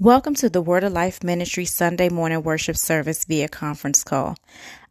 Welcome 0.00 0.36
to 0.36 0.48
the 0.48 0.62
Word 0.62 0.84
of 0.84 0.92
Life 0.92 1.24
Ministry 1.24 1.64
Sunday 1.64 2.08
morning 2.08 2.44
worship 2.44 2.76
service 2.76 3.24
via 3.24 3.48
conference 3.48 4.04
call. 4.04 4.36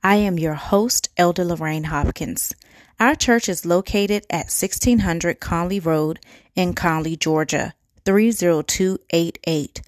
I 0.03 0.15
am 0.15 0.37
your 0.37 0.55
host, 0.55 1.07
Elder 1.15 1.45
Lorraine 1.45 1.85
Hopkins. 1.85 2.53
Our 2.99 3.15
church 3.15 3.47
is 3.47 3.65
located 3.65 4.25
at 4.29 4.51
1600 4.51 5.39
Conley 5.39 5.79
Road 5.79 6.19
in 6.55 6.73
Conley, 6.73 7.15
Georgia, 7.15 7.73
30288. 8.03 9.81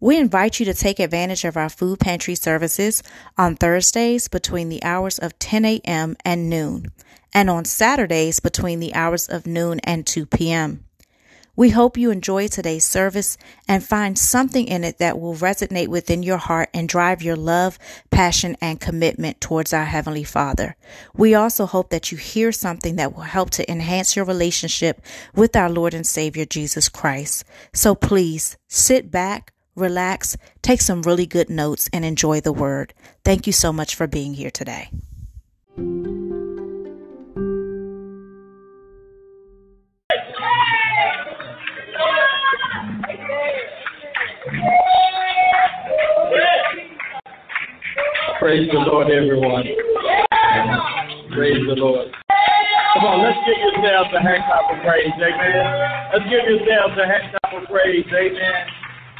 We 0.00 0.16
invite 0.16 0.58
you 0.58 0.64
to 0.64 0.72
take 0.72 1.00
advantage 1.00 1.44
of 1.44 1.58
our 1.58 1.68
food 1.68 2.00
pantry 2.00 2.34
services 2.34 3.02
on 3.36 3.56
Thursdays 3.56 4.28
between 4.28 4.70
the 4.70 4.82
hours 4.82 5.18
of 5.18 5.38
10 5.38 5.66
a.m. 5.66 6.16
and 6.24 6.48
noon, 6.48 6.92
and 7.34 7.50
on 7.50 7.66
Saturdays 7.66 8.40
between 8.40 8.80
the 8.80 8.94
hours 8.94 9.28
of 9.28 9.46
noon 9.46 9.80
and 9.80 10.06
2 10.06 10.24
p.m. 10.24 10.86
We 11.54 11.70
hope 11.70 11.98
you 11.98 12.10
enjoy 12.10 12.48
today's 12.48 12.86
service 12.86 13.36
and 13.68 13.84
find 13.84 14.18
something 14.18 14.66
in 14.66 14.84
it 14.84 14.98
that 14.98 15.20
will 15.20 15.34
resonate 15.34 15.88
within 15.88 16.22
your 16.22 16.38
heart 16.38 16.70
and 16.72 16.88
drive 16.88 17.22
your 17.22 17.36
love, 17.36 17.78
passion, 18.10 18.56
and 18.60 18.80
commitment 18.80 19.40
towards 19.40 19.74
our 19.74 19.84
Heavenly 19.84 20.24
Father. 20.24 20.76
We 21.14 21.34
also 21.34 21.66
hope 21.66 21.90
that 21.90 22.10
you 22.10 22.16
hear 22.16 22.52
something 22.52 22.96
that 22.96 23.14
will 23.14 23.22
help 23.22 23.50
to 23.50 23.70
enhance 23.70 24.16
your 24.16 24.24
relationship 24.24 25.02
with 25.34 25.54
our 25.54 25.68
Lord 25.68 25.92
and 25.92 26.06
Savior 26.06 26.46
Jesus 26.46 26.88
Christ. 26.88 27.44
So 27.74 27.94
please 27.94 28.56
sit 28.68 29.10
back, 29.10 29.52
relax, 29.76 30.38
take 30.62 30.80
some 30.80 31.02
really 31.02 31.26
good 31.26 31.50
notes, 31.50 31.90
and 31.92 32.02
enjoy 32.02 32.40
the 32.40 32.52
Word. 32.52 32.94
Thank 33.24 33.46
you 33.46 33.52
so 33.52 33.74
much 33.74 33.94
for 33.94 34.06
being 34.06 34.32
here 34.32 34.50
today. 34.50 34.88
Praise 48.42 48.66
the 48.74 48.82
Lord, 48.90 49.06
everyone. 49.06 49.62
Praise 51.30 51.62
the 51.62 51.78
Lord. 51.78 52.10
Come 52.10 53.06
on, 53.06 53.22
let's 53.22 53.38
give 53.46 53.54
yourselves 53.54 54.10
a 54.10 54.18
hand 54.18 54.42
clap 54.50 54.66
of 54.66 54.82
praise. 54.82 55.14
Amen. 55.14 55.62
Let's 56.10 56.26
give 56.26 56.42
yourselves 56.50 56.98
a 56.98 57.06
hand 57.06 57.30
clap 57.30 57.54
of 57.54 57.70
praise. 57.70 58.02
Amen. 58.10 58.66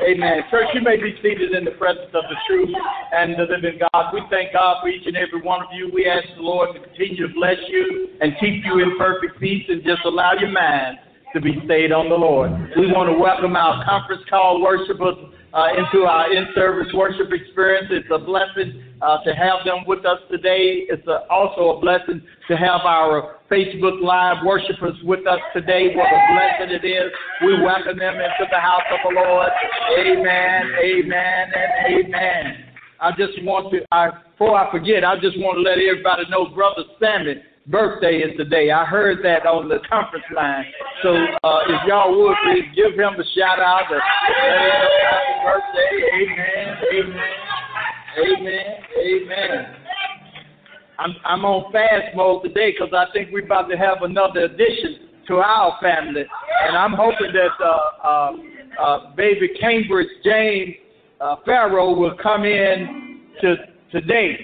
Amen. 0.02 0.42
Church, 0.50 0.74
you 0.74 0.82
may 0.82 0.98
be 0.98 1.14
seated 1.22 1.54
in 1.54 1.62
the 1.62 1.70
presence 1.78 2.10
of 2.10 2.26
the 2.26 2.34
truth 2.50 2.74
and 3.14 3.38
the 3.38 3.46
living 3.46 3.78
God. 3.78 4.10
We 4.10 4.26
thank 4.26 4.58
God 4.58 4.82
for 4.82 4.90
each 4.90 5.06
and 5.06 5.14
every 5.14 5.38
one 5.38 5.62
of 5.62 5.70
you. 5.70 5.86
We 5.94 6.10
ask 6.10 6.26
the 6.34 6.42
Lord 6.42 6.74
to 6.74 6.82
continue 6.82 7.28
to 7.28 7.32
bless 7.32 7.62
you 7.70 8.18
and 8.20 8.34
keep 8.42 8.66
you 8.66 8.82
in 8.82 8.98
perfect 8.98 9.38
peace 9.38 9.62
and 9.70 9.86
just 9.86 10.02
allow 10.02 10.34
your 10.34 10.50
mind 10.50 10.98
to 11.30 11.40
be 11.40 11.62
stayed 11.64 11.92
on 11.94 12.10
the 12.10 12.18
Lord. 12.18 12.50
We 12.74 12.90
want 12.90 13.06
to 13.06 13.14
welcome 13.14 13.54
our 13.54 13.86
conference 13.86 14.26
call 14.28 14.60
worshipers 14.60 15.14
uh, 15.54 15.68
into 15.76 16.06
our 16.06 16.32
in-service 16.34 16.92
worship 16.92 17.30
experience. 17.30 17.86
It's 17.90 18.08
a 18.10 18.18
blessing 18.18 18.91
uh, 19.02 19.18
to 19.24 19.34
have 19.34 19.64
them 19.64 19.84
with 19.86 20.06
us 20.06 20.18
today. 20.30 20.86
It's 20.88 21.06
a, 21.08 21.26
also 21.28 21.76
a 21.76 21.80
blessing 21.80 22.22
to 22.48 22.56
have 22.56 22.82
our 22.82 23.40
Facebook 23.50 24.00
Live 24.00 24.44
worshipers 24.46 24.94
with 25.04 25.26
us 25.26 25.40
today. 25.52 25.94
What 25.94 26.06
a 26.06 26.20
blessing 26.32 26.74
it 26.74 26.86
is. 26.86 27.12
We 27.44 27.60
welcome 27.62 27.98
them 27.98 28.14
into 28.14 28.46
the 28.50 28.60
house 28.60 28.86
of 28.92 28.98
the 29.04 29.20
Lord. 29.20 29.50
Amen, 29.98 30.62
amen, 30.82 31.52
and 31.54 32.06
amen. 32.06 32.64
I 33.00 33.10
just 33.18 33.42
want 33.42 33.72
to, 33.72 33.84
I, 33.90 34.10
before 34.30 34.56
I 34.56 34.70
forget, 34.70 35.04
I 35.04 35.18
just 35.18 35.36
want 35.38 35.58
to 35.58 35.62
let 35.62 35.78
everybody 35.78 36.22
know 36.30 36.46
Brother 36.54 36.84
Sammy 37.00 37.42
birthday 37.66 38.18
is 38.18 38.36
today. 38.36 38.70
I 38.70 38.84
heard 38.84 39.24
that 39.24 39.46
on 39.46 39.68
the 39.68 39.78
conference 39.88 40.24
line. 40.34 40.64
So 41.02 41.14
uh, 41.14 41.60
if 41.68 41.86
y'all 41.86 42.10
would 42.10 42.36
please 42.44 42.66
give 42.74 42.94
him 42.94 43.14
a 43.14 43.24
shout 43.38 43.60
out. 43.60 43.84
Happy 43.86 44.00
birthday. 45.44 45.94
Amen. 46.14 46.76
Amen. 46.92 47.51
Amen. 48.18 48.82
Amen. 48.98 49.76
I'm 50.98 51.14
I'm 51.24 51.44
on 51.44 51.72
fast 51.72 52.14
mode 52.14 52.42
today 52.44 52.72
because 52.72 52.92
I 52.94 53.10
think 53.12 53.30
we're 53.32 53.44
about 53.44 53.68
to 53.70 53.76
have 53.76 54.02
another 54.02 54.40
addition 54.40 55.08
to 55.28 55.36
our 55.36 55.78
family, 55.80 56.24
and 56.66 56.76
I'm 56.76 56.92
hoping 56.92 57.32
that 57.32 57.64
uh, 57.64 58.06
uh, 58.06 58.32
uh, 58.80 59.14
baby 59.16 59.48
Cambridge 59.58 60.08
James 60.24 60.74
uh, 61.20 61.36
Farrow 61.44 61.94
will 61.94 62.16
come 62.22 62.44
in 62.44 63.20
to 63.40 63.56
today. 63.90 64.38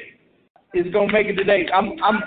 He's 0.72 0.92
gonna 0.92 1.12
make 1.12 1.26
it 1.26 1.36
today. 1.36 1.66
I'm 1.72 1.92
I'm 2.02 2.22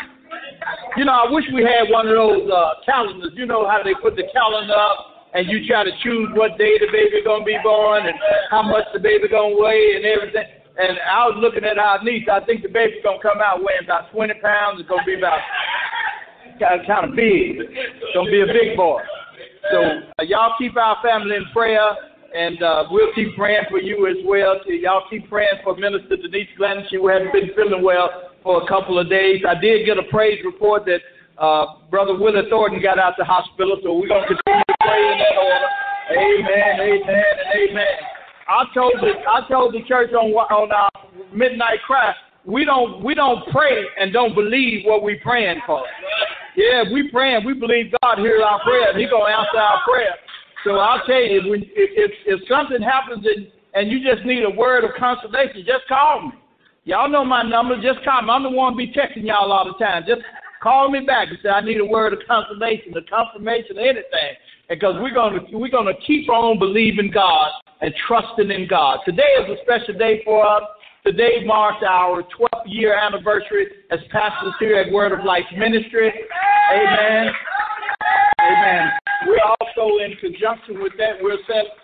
you 0.96 1.06
know, 1.06 1.14
I 1.14 1.32
wish 1.32 1.46
we 1.54 1.64
had 1.64 1.90
one 1.90 2.08
of 2.08 2.16
those 2.16 2.52
uh, 2.52 2.86
calendars. 2.86 3.32
You 3.36 3.48
know 3.48 3.68
how 3.68 3.82
they 3.84 3.96
put 4.02 4.16
the 4.16 4.24
calendar 4.32 4.76
up 4.76 5.30
and 5.34 5.50
you 5.50 5.66
try 5.68 5.84
to 5.84 5.92
choose 6.04 6.30
what 6.36 6.58
day 6.58 6.78
the 6.80 6.88
baby 6.92 7.24
gonna 7.26 7.44
be 7.44 7.58
born 7.64 8.06
and 8.06 8.16
how 8.50 8.62
much 8.62 8.86
the 8.94 9.00
baby 9.00 9.28
gonna 9.28 9.56
weigh 9.58 9.94
and 9.96 10.06
everything. 10.06 10.61
And 10.78 10.98
I 11.04 11.28
was 11.28 11.36
looking 11.40 11.68
at 11.68 11.78
our 11.78 12.04
niece. 12.04 12.28
I 12.32 12.40
think 12.46 12.64
the 12.64 12.70
baby's 12.70 13.04
gonna 13.04 13.22
come 13.22 13.40
out 13.44 13.60
weighing 13.60 13.84
about 13.84 14.12
20 14.12 14.34
pounds. 14.40 14.80
It's 14.80 14.90
gonna 14.90 15.04
be 15.04 15.16
about 15.16 15.40
kind 16.60 16.80
of, 16.80 16.88
kind 16.88 17.10
of 17.10 17.16
big. 17.16 17.60
It's 17.60 18.14
gonna 18.16 18.32
be 18.32 18.42
a 18.42 18.48
big 18.48 18.78
boy. 18.78 19.02
So 19.70 19.78
uh, 20.20 20.24
y'all 20.24 20.56
keep 20.58 20.78
our 20.78 20.98
family 21.04 21.36
in 21.36 21.46
prayer, 21.54 21.92
and 22.34 22.62
uh, 22.64 22.88
we'll 22.90 23.14
keep 23.14 23.36
praying 23.36 23.68
for 23.70 23.80
you 23.80 24.08
as 24.08 24.18
well. 24.26 24.60
So 24.64 24.72
y'all 24.72 25.04
keep 25.10 25.28
praying 25.30 25.60
for 25.64 25.76
Minister 25.76 26.16
Denise 26.18 26.50
Glenn. 26.58 26.88
She 26.90 26.98
hasn't 26.98 27.34
been 27.34 27.52
feeling 27.56 27.84
well 27.84 28.32
for 28.44 28.64
a 28.64 28.68
couple 28.68 28.98
of 28.98 29.10
days. 29.10 29.44
I 29.48 29.60
did 29.60 29.86
get 29.86 29.98
a 29.98 30.08
praise 30.10 30.40
report 30.46 30.86
that 30.86 31.02
uh, 31.38 31.82
Brother 31.90 32.18
Willie 32.18 32.48
Thornton 32.50 32.82
got 32.82 32.98
out 32.98 33.14
the 33.18 33.26
hospital, 33.26 33.78
so 33.84 33.98
we're 33.98 34.08
to 34.08 34.22
continue 34.24 34.64
to 34.64 34.76
pray 34.82 35.04
in 35.04 35.18
that 35.20 35.36
order. 35.38 35.72
Amen, 36.12 36.74
amen, 36.80 37.34
and 37.40 37.70
amen. 37.70 38.21
I 38.48 38.66
told 38.74 38.94
the 39.02 39.14
I 39.30 39.48
told 39.48 39.74
the 39.74 39.84
church 39.88 40.12
on 40.14 40.32
on 40.32 40.72
our 40.72 40.90
midnight 41.34 41.80
cry, 41.86 42.14
we 42.46 42.66
don't 42.66 43.04
we 43.04 43.14
don't 43.14 43.48
pray 43.52 43.86
and 44.00 44.12
don't 44.14 44.36
believe 44.36 44.86
what 44.86 45.04
we 45.04 45.16
praying 45.16 45.62
for. 45.66 45.84
Yeah, 46.56 46.84
we 46.92 47.10
praying, 47.10 47.46
we 47.46 47.54
believe 47.54 47.94
God 48.02 48.18
hears 48.20 48.42
our 48.44 48.62
prayer, 48.64 48.98
He 48.98 49.08
gonna 49.08 49.32
answer 49.32 49.58
our 49.58 49.82
prayer. 49.90 50.16
So 50.64 50.78
I'll 50.78 51.06
tell 51.06 51.22
you, 51.22 51.50
when 51.50 51.62
if 51.62 51.70
if, 51.76 52.12
if 52.26 52.48
something 52.48 52.82
happens 52.82 53.26
and 53.26 53.48
and 53.74 53.92
you 53.92 54.04
just 54.04 54.26
need 54.26 54.44
a 54.44 54.50
word 54.50 54.84
of 54.84 54.92
consolation, 55.00 55.64
just 55.66 55.88
call 55.88 56.28
me. 56.28 56.32
Y'all 56.84 57.10
know 57.10 57.24
my 57.24 57.44
number. 57.44 57.76
Just 57.82 58.04
call 58.04 58.22
me. 58.24 58.30
I'm 58.30 58.44
the 58.44 58.50
one 58.50 58.76
be 58.76 58.88
texting 58.88 59.26
y'all 59.26 59.52
all 59.52 59.66
the 59.66 59.78
time. 59.84 60.04
Just 60.08 60.22
call 60.62 60.90
me 60.90 61.02
back 61.06 61.30
and 61.30 61.38
say 61.42 61.50
I 61.50 61.62
need 61.62 61.80
a 61.80 61.86
word 61.86 62.14
of 62.14 62.20
consolation, 62.28 62.94
a 62.98 63.04
confirmation, 63.10 63.78
anything. 63.78 64.34
Because 64.68 64.96
we're 65.00 65.14
gonna 65.14 65.40
we're 65.54 65.70
gonna 65.70 65.94
keep 66.06 66.30
on 66.30 66.60
believing 66.60 67.12
God 67.14 67.52
and 67.82 67.94
trusting 68.08 68.52
in 68.52 68.68
God. 68.68 69.00
Today 69.06 69.28
is 69.42 69.50
a 69.50 69.62
special 69.64 69.98
day 69.98 70.22
for 70.24 70.46
us. 70.46 70.64
Today 71.06 71.44
marks 71.46 71.84
our 71.88 72.22
12th 72.22 72.68
year 72.68 72.96
anniversary 72.96 73.68
as 73.90 74.00
pastors 74.12 74.54
here 74.60 74.78
at 74.78 74.92
Word 74.92 75.12
of 75.12 75.26
Life 75.26 75.46
Ministry. 75.58 76.12
Amen. 76.72 77.34
Amen. 78.40 78.92
We're 79.28 79.56
also 79.60 80.04
in 80.04 80.16
conjunction 80.18 80.82
with 80.82 80.94
that. 80.98 81.22
We're 81.22 81.38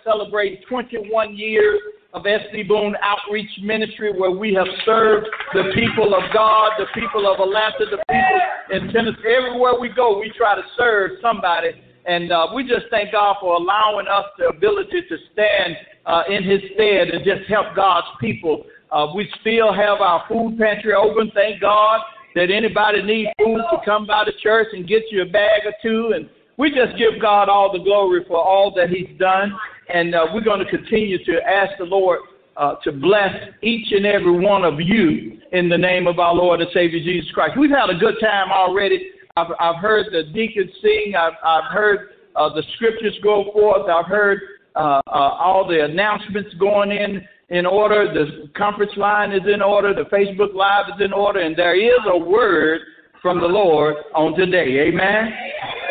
celebrating 0.04 0.62
21 0.70 1.36
years 1.36 1.80
of 2.14 2.26
S.D. 2.26 2.64
Boone 2.64 2.96
Outreach 3.02 3.50
Ministry, 3.62 4.12
where 4.18 4.32
we 4.32 4.54
have 4.54 4.68
served 4.86 5.28
the 5.54 5.72
people 5.76 6.14
of 6.16 6.24
God, 6.34 6.72
the 6.78 6.86
people 6.94 7.32
of 7.32 7.40
Atlanta, 7.40 7.86
the 7.92 7.98
people 8.10 8.40
in 8.72 8.94
Tennessee. 8.94 9.36
Everywhere 9.36 9.80
we 9.80 9.90
go, 9.90 10.20
we 10.20 10.32
try 10.38 10.56
to 10.56 10.64
serve 10.78 11.12
somebody. 11.22 11.72
And 12.08 12.32
uh, 12.32 12.48
we 12.56 12.64
just 12.64 12.86
thank 12.90 13.12
God 13.12 13.36
for 13.42 13.56
allowing 13.56 14.08
us 14.08 14.26
the 14.38 14.48
ability 14.48 15.02
to 15.10 15.18
stand 15.34 15.76
uh, 16.06 16.24
in 16.30 16.42
His 16.44 16.62
stead 16.74 17.10
and 17.10 17.24
just 17.24 17.50
help 17.50 17.76
God's 17.76 18.08
people. 18.22 18.66
Uh, 18.92 19.08
we 19.14 19.30
still 19.42 19.74
have 19.74 20.00
our 20.00 20.24
food 20.30 20.58
pantry 20.58 20.94
open. 20.94 21.30
Thank 21.36 21.60
God 21.60 22.00
that 22.36 22.50
anybody 22.50 23.02
needs 23.04 23.30
food 23.38 23.62
to 23.72 23.78
come 23.84 24.08
by 24.08 24.24
the 24.24 24.32
church 24.42 24.68
and 24.72 24.88
get 24.88 25.04
you 25.12 25.24
a 25.24 25.26
bag 25.26 25.62
or 25.66 25.74
two. 25.82 26.14
And 26.16 26.30
we 26.56 26.70
just 26.70 26.98
give 26.98 27.22
God 27.22 27.50
all 27.50 27.72
the 27.72 27.84
glory 27.84 28.24
for 28.26 28.38
all 28.38 28.74
that 28.76 28.90
He's 28.90 29.10
done. 29.20 29.52
And 29.94 30.16
uh, 30.16 30.28
we're 30.34 30.42
going 30.42 30.64
to 30.64 30.70
continue 30.70 31.24
to 31.26 31.42
ask 31.46 31.78
the 31.78 31.86
Lord 31.86 32.20
uh, 32.56 32.76
to 32.86 32.92
bless 32.94 33.34
each 33.62 33.92
and 33.92 34.06
every 34.06 34.40
one 34.40 34.64
of 34.64 34.80
you 34.80 35.40
in 35.52 35.68
the 35.68 35.78
name 35.78 36.08
of 36.08 36.20
our 36.20 36.34
Lord 36.34 36.62
and 36.62 36.70
Savior 36.74 37.00
Jesus 37.00 37.30
Christ. 37.32 37.58
We've 37.60 37.70
had 37.70 37.90
a 37.90 37.98
good 37.98 38.16
time 38.22 38.50
already. 38.50 39.12
I've, 39.38 39.52
I've 39.60 39.82
heard 39.82 40.08
the 40.12 40.24
deacons 40.34 40.72
sing. 40.82 41.14
I've, 41.18 41.34
I've 41.44 41.72
heard 41.72 42.10
uh, 42.36 42.54
the 42.54 42.64
scriptures 42.76 43.18
go 43.24 43.52
forth. 43.54 43.90
I've 43.90 44.06
heard 44.06 44.40
uh, 44.76 45.02
uh, 45.08 45.12
all 45.12 45.68
the 45.68 45.86
announcements 45.86 46.54
going 46.60 46.92
in 46.92 47.26
in 47.50 47.66
order. 47.66 48.14
The 48.14 48.50
conference 48.58 48.92
line 48.98 49.32
is 49.32 49.42
in 49.52 49.62
order. 49.62 49.94
The 49.94 50.10
Facebook 50.10 50.54
Live 50.54 50.86
is 50.96 51.06
in 51.06 51.14
order. 51.14 51.40
And 51.40 51.56
there 51.56 51.80
is 51.80 52.00
a 52.08 52.18
word 52.18 52.82
from 53.22 53.40
the 53.40 53.48
Lord 53.48 53.96
on 54.14 54.38
today. 54.38 54.88
Amen. 54.88 55.34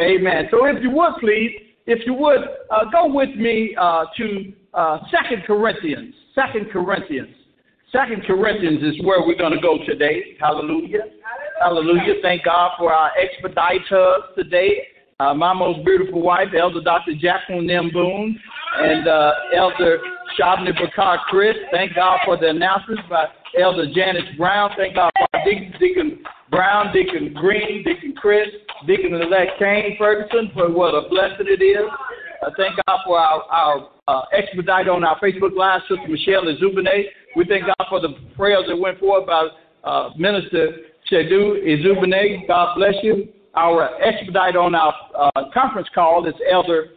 Amen. 0.03 0.49
So 0.51 0.67
if 0.67 0.83
you 0.83 0.91
would 0.91 1.15
please 1.21 1.63
if 1.87 2.05
you 2.05 2.15
would, 2.15 2.41
uh, 2.71 2.91
go 2.91 3.07
with 3.07 3.35
me 3.37 3.75
uh, 3.81 4.07
to 4.17 4.53
uh, 4.75 4.99
Second 5.11 5.45
Corinthians. 5.47 6.15
Second 6.35 6.71
Corinthians. 6.73 7.35
Second 7.93 8.25
Corinthians 8.27 8.83
is 8.83 9.05
where 9.05 9.25
we're 9.25 9.39
going 9.39 9.53
to 9.53 9.61
go 9.61 9.79
today. 9.87 10.37
Hallelujah. 10.41 10.99
Hallelujah. 11.61 12.15
Thank 12.23 12.45
God 12.45 12.73
for 12.79 12.93
our 12.93 13.11
expediters 13.17 14.35
today. 14.37 14.89
Uh, 15.19 15.33
my 15.33 15.55
most 15.55 15.83
beautiful 15.85 16.21
wife, 16.21 16.49
Elder 16.59 16.83
Dr. 16.83 17.13
Jacqueline 17.19 17.71
M. 17.71 17.91
Boone, 17.91 18.39
and 18.79 19.09
uh, 19.09 19.33
Elder 19.57 19.99
Shabney 20.39 20.75
Bakar 20.79 21.21
Chris. 21.29 21.57
Thank 21.71 21.95
God 21.95 22.19
for 22.27 22.37
the 22.37 22.51
announcements 22.51 23.03
by 23.09 23.25
Elder 23.59 23.87
Janice 23.95 24.37
Brown. 24.37 24.73
Thank 24.77 24.97
God 24.97 25.11
for 25.17 25.41
Deacon, 25.47 25.73
Deacon 25.81 26.19
Brown, 26.51 26.93
Deacon 26.93 27.33
Green, 27.33 27.83
Deacon 27.83 28.15
Chris, 28.15 28.49
Deacon 28.87 29.15
elect 29.15 29.53
Kane 29.59 29.97
Ferguson 29.99 30.51
for 30.53 30.71
what 30.71 30.95
a 30.95 31.09
blessing 31.09 31.47
it 31.49 31.65
is. 31.65 31.89
Uh, 32.45 32.51
thank 32.59 32.77
God 32.87 32.99
for 33.07 33.19
our, 33.19 33.43
our 33.45 33.89
uh, 34.09 34.23
expedite 34.37 34.89
on 34.89 35.03
our 35.03 35.19
Facebook 35.19 35.57
Live, 35.57 35.81
Sister 35.89 36.07
Michelle 36.09 36.45
Izubine. 36.45 37.05
We 37.35 37.47
thank 37.47 37.65
God 37.65 37.87
for 37.89 38.01
the 38.01 38.15
prayers 38.37 38.65
that 38.69 38.77
went 38.77 38.99
forth 38.99 39.27
by 39.27 39.49
uh, 39.85 40.11
Minister 40.19 40.73
Shadu 41.11 41.63
Izubine. 41.65 42.47
God 42.47 42.75
bless 42.77 42.95
you. 43.03 43.29
Our 43.55 44.03
expedite 44.03 44.57
on 44.57 44.75
our 44.75 44.95
uh, 45.17 45.31
conference 45.55 45.89
call 45.95 46.27
is 46.27 46.35
Elder 46.51 46.89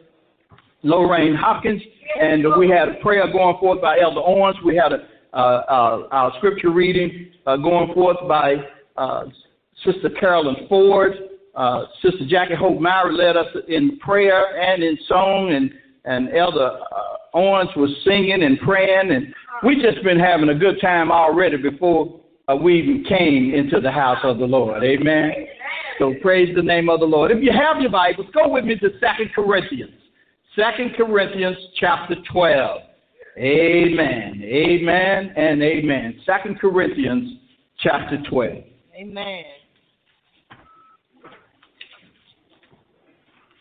Lorraine 0.84 1.36
Hopkins, 1.36 1.82
and 2.20 2.44
we 2.58 2.70
had 2.70 2.90
a 2.90 2.94
prayer 2.96 3.32
going 3.32 3.58
forth 3.60 3.82
by 3.82 4.00
Elder 4.00 4.20
Owens. 4.20 4.58
We 4.66 4.76
had 4.76 4.92
a, 4.92 5.08
uh, 5.34 5.38
uh, 5.38 6.08
our 6.12 6.34
scripture 6.38 6.72
reading 6.72 7.32
uh, 7.46 7.58
going 7.58 7.94
forth 7.94 8.18
by 8.28 8.56
uh, 8.98 9.26
Sister 9.86 10.10
Carolyn 10.20 10.68
Ford. 10.68 11.14
Uh, 11.56 11.86
Sister 12.02 12.26
Jackie 12.28 12.56
Hope 12.56 12.82
Mary 12.82 13.14
led 13.14 13.38
us 13.38 13.48
in 13.68 13.98
prayer 14.00 14.60
and 14.60 14.84
in 14.84 14.98
song, 15.08 15.54
and, 15.54 15.72
and 16.06 16.36
Elder 16.36 16.80
Owens 17.34 17.70
was 17.76 17.90
singing 18.04 18.44
and 18.44 18.60
praying, 18.60 19.12
and 19.12 19.34
we 19.64 19.82
just 19.82 20.04
been 20.04 20.20
having 20.20 20.50
a 20.50 20.56
good 20.56 20.82
time 20.82 21.12
already 21.12 21.58
before 21.58 22.20
we 22.56 22.80
even 22.80 23.04
came 23.04 23.54
into 23.54 23.80
the 23.80 23.92
house 23.92 24.20
of 24.24 24.40
the 24.40 24.46
Lord. 24.46 24.84
Amen. 24.84 25.32
So 26.00 26.16
praise 26.22 26.56
the 26.56 26.64
name 26.64 26.90
of 26.90 27.00
the 27.00 27.06
Lord. 27.06 27.32
If 27.32 27.44
you 27.44 27.52
have 27.52 27.82
your 27.82 27.92
Bibles, 27.92 28.28
go 28.34 28.48
with 28.50 28.66
me 28.66 28.76
to 28.80 28.90
Second 29.00 29.32
Corinthians. 29.36 29.92
Second 30.56 30.96
Corinthians 30.96 31.58
chapter 31.80 32.16
12. 32.32 32.82
Amen. 33.38 34.42
Amen 34.44 35.34
and 35.36 35.62
amen. 35.62 36.20
Second 36.26 36.60
Corinthians 36.60 37.38
chapter 37.80 38.18
12. 38.30 38.64
Amen. 38.96 39.44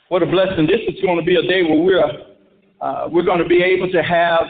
What 0.09 0.23
a 0.23 0.27
blessing. 0.27 0.67
This 0.67 0.81
is 0.89 1.01
going 1.03 1.19
to 1.19 1.25
be 1.25 1.37
a 1.37 1.43
day 1.43 1.63
where 1.63 1.79
we're, 1.79 2.03
uh, 2.81 3.09
we're 3.11 3.25
going 3.25 3.41
to 3.41 3.49
be 3.49 3.63
able 3.63 3.91
to 3.93 4.03
have 4.03 4.47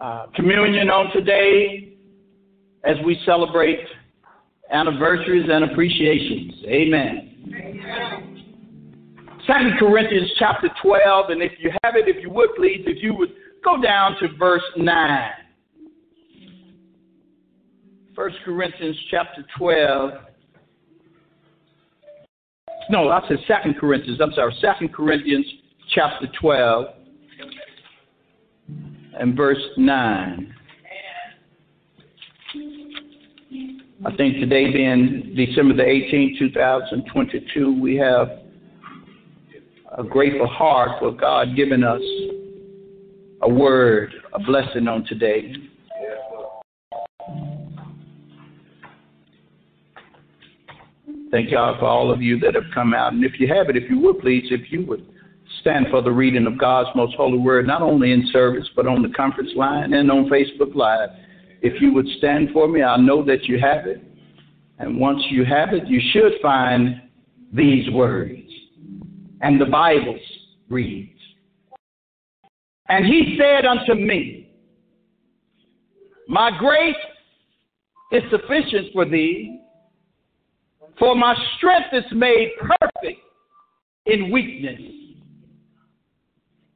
uh, 0.00 0.26
communion 0.34 0.90
on 0.90 1.12
today 1.12 1.91
as 2.84 2.96
we 3.04 3.18
celebrate 3.24 3.80
anniversaries 4.70 5.48
and 5.50 5.64
appreciations. 5.64 6.54
Amen. 6.66 7.28
Second 9.46 9.74
Corinthians 9.78 10.30
chapter 10.38 10.68
12, 10.82 11.30
and 11.30 11.42
if 11.42 11.52
you 11.58 11.70
have 11.82 11.96
it, 11.96 12.08
if 12.08 12.22
you 12.22 12.30
would 12.30 12.50
please, 12.56 12.82
if 12.86 13.02
you 13.02 13.14
would 13.14 13.30
go 13.64 13.80
down 13.80 14.16
to 14.20 14.28
verse 14.38 14.62
9. 14.76 15.30
First 18.14 18.36
Corinthians 18.44 18.96
chapter 19.10 19.44
12. 19.58 20.12
No, 22.90 23.08
I 23.08 23.20
said 23.28 23.38
Second 23.48 23.78
Corinthians. 23.78 24.20
I'm 24.20 24.32
sorry, 24.32 24.54
Second 24.60 24.92
Corinthians 24.92 25.46
chapter 25.94 26.26
12 26.40 26.86
and 29.18 29.36
verse 29.36 29.62
9. 29.76 30.54
I 34.04 34.16
think 34.16 34.38
today 34.40 34.72
being 34.72 35.32
December 35.36 35.76
the 35.76 35.82
18th, 35.84 36.36
2022, 36.36 37.80
we 37.80 37.94
have 37.96 38.28
a 39.96 40.02
grateful 40.02 40.48
heart 40.48 40.98
for 40.98 41.12
God 41.12 41.54
giving 41.54 41.84
us 41.84 42.00
a 43.42 43.48
word, 43.48 44.12
a 44.32 44.40
blessing 44.40 44.88
on 44.88 45.04
today. 45.04 45.54
Thank 51.30 51.52
God 51.52 51.78
for 51.78 51.86
all 51.86 52.10
of 52.12 52.20
you 52.20 52.40
that 52.40 52.56
have 52.56 52.64
come 52.74 52.94
out. 52.94 53.12
And 53.12 53.24
if 53.24 53.38
you 53.38 53.46
have 53.54 53.70
it, 53.70 53.76
if 53.76 53.88
you 53.88 54.00
would 54.00 54.18
please, 54.18 54.46
if 54.50 54.72
you 54.72 54.84
would 54.86 55.06
stand 55.60 55.86
for 55.92 56.02
the 56.02 56.10
reading 56.10 56.46
of 56.48 56.58
God's 56.58 56.88
most 56.96 57.14
holy 57.14 57.38
word, 57.38 57.68
not 57.68 57.82
only 57.82 58.10
in 58.10 58.26
service, 58.32 58.68
but 58.74 58.88
on 58.88 59.00
the 59.02 59.10
conference 59.10 59.50
line 59.54 59.92
and 59.94 60.10
on 60.10 60.28
Facebook 60.28 60.74
Live. 60.74 61.10
If 61.62 61.80
you 61.80 61.92
would 61.94 62.06
stand 62.18 62.48
for 62.52 62.68
me, 62.68 62.82
I 62.82 62.96
know 62.96 63.24
that 63.24 63.44
you 63.44 63.58
have 63.60 63.86
it. 63.86 64.02
And 64.78 64.98
once 64.98 65.22
you 65.30 65.44
have 65.44 65.72
it, 65.72 65.86
you 65.86 66.00
should 66.12 66.32
find 66.42 67.02
these 67.52 67.88
words 67.90 68.42
and 69.42 69.60
the 69.60 69.66
Bible 69.66 70.18
reads. 70.68 71.18
And 72.88 73.04
he 73.04 73.38
said 73.38 73.64
unto 73.64 73.94
me, 73.94 74.50
My 76.28 76.50
grace 76.58 76.94
is 78.10 78.22
sufficient 78.30 78.92
for 78.92 79.04
thee, 79.04 79.60
for 80.98 81.14
my 81.14 81.34
strength 81.56 81.88
is 81.92 82.04
made 82.12 82.52
perfect 82.60 83.20
in 84.06 84.30
weakness. 84.32 84.80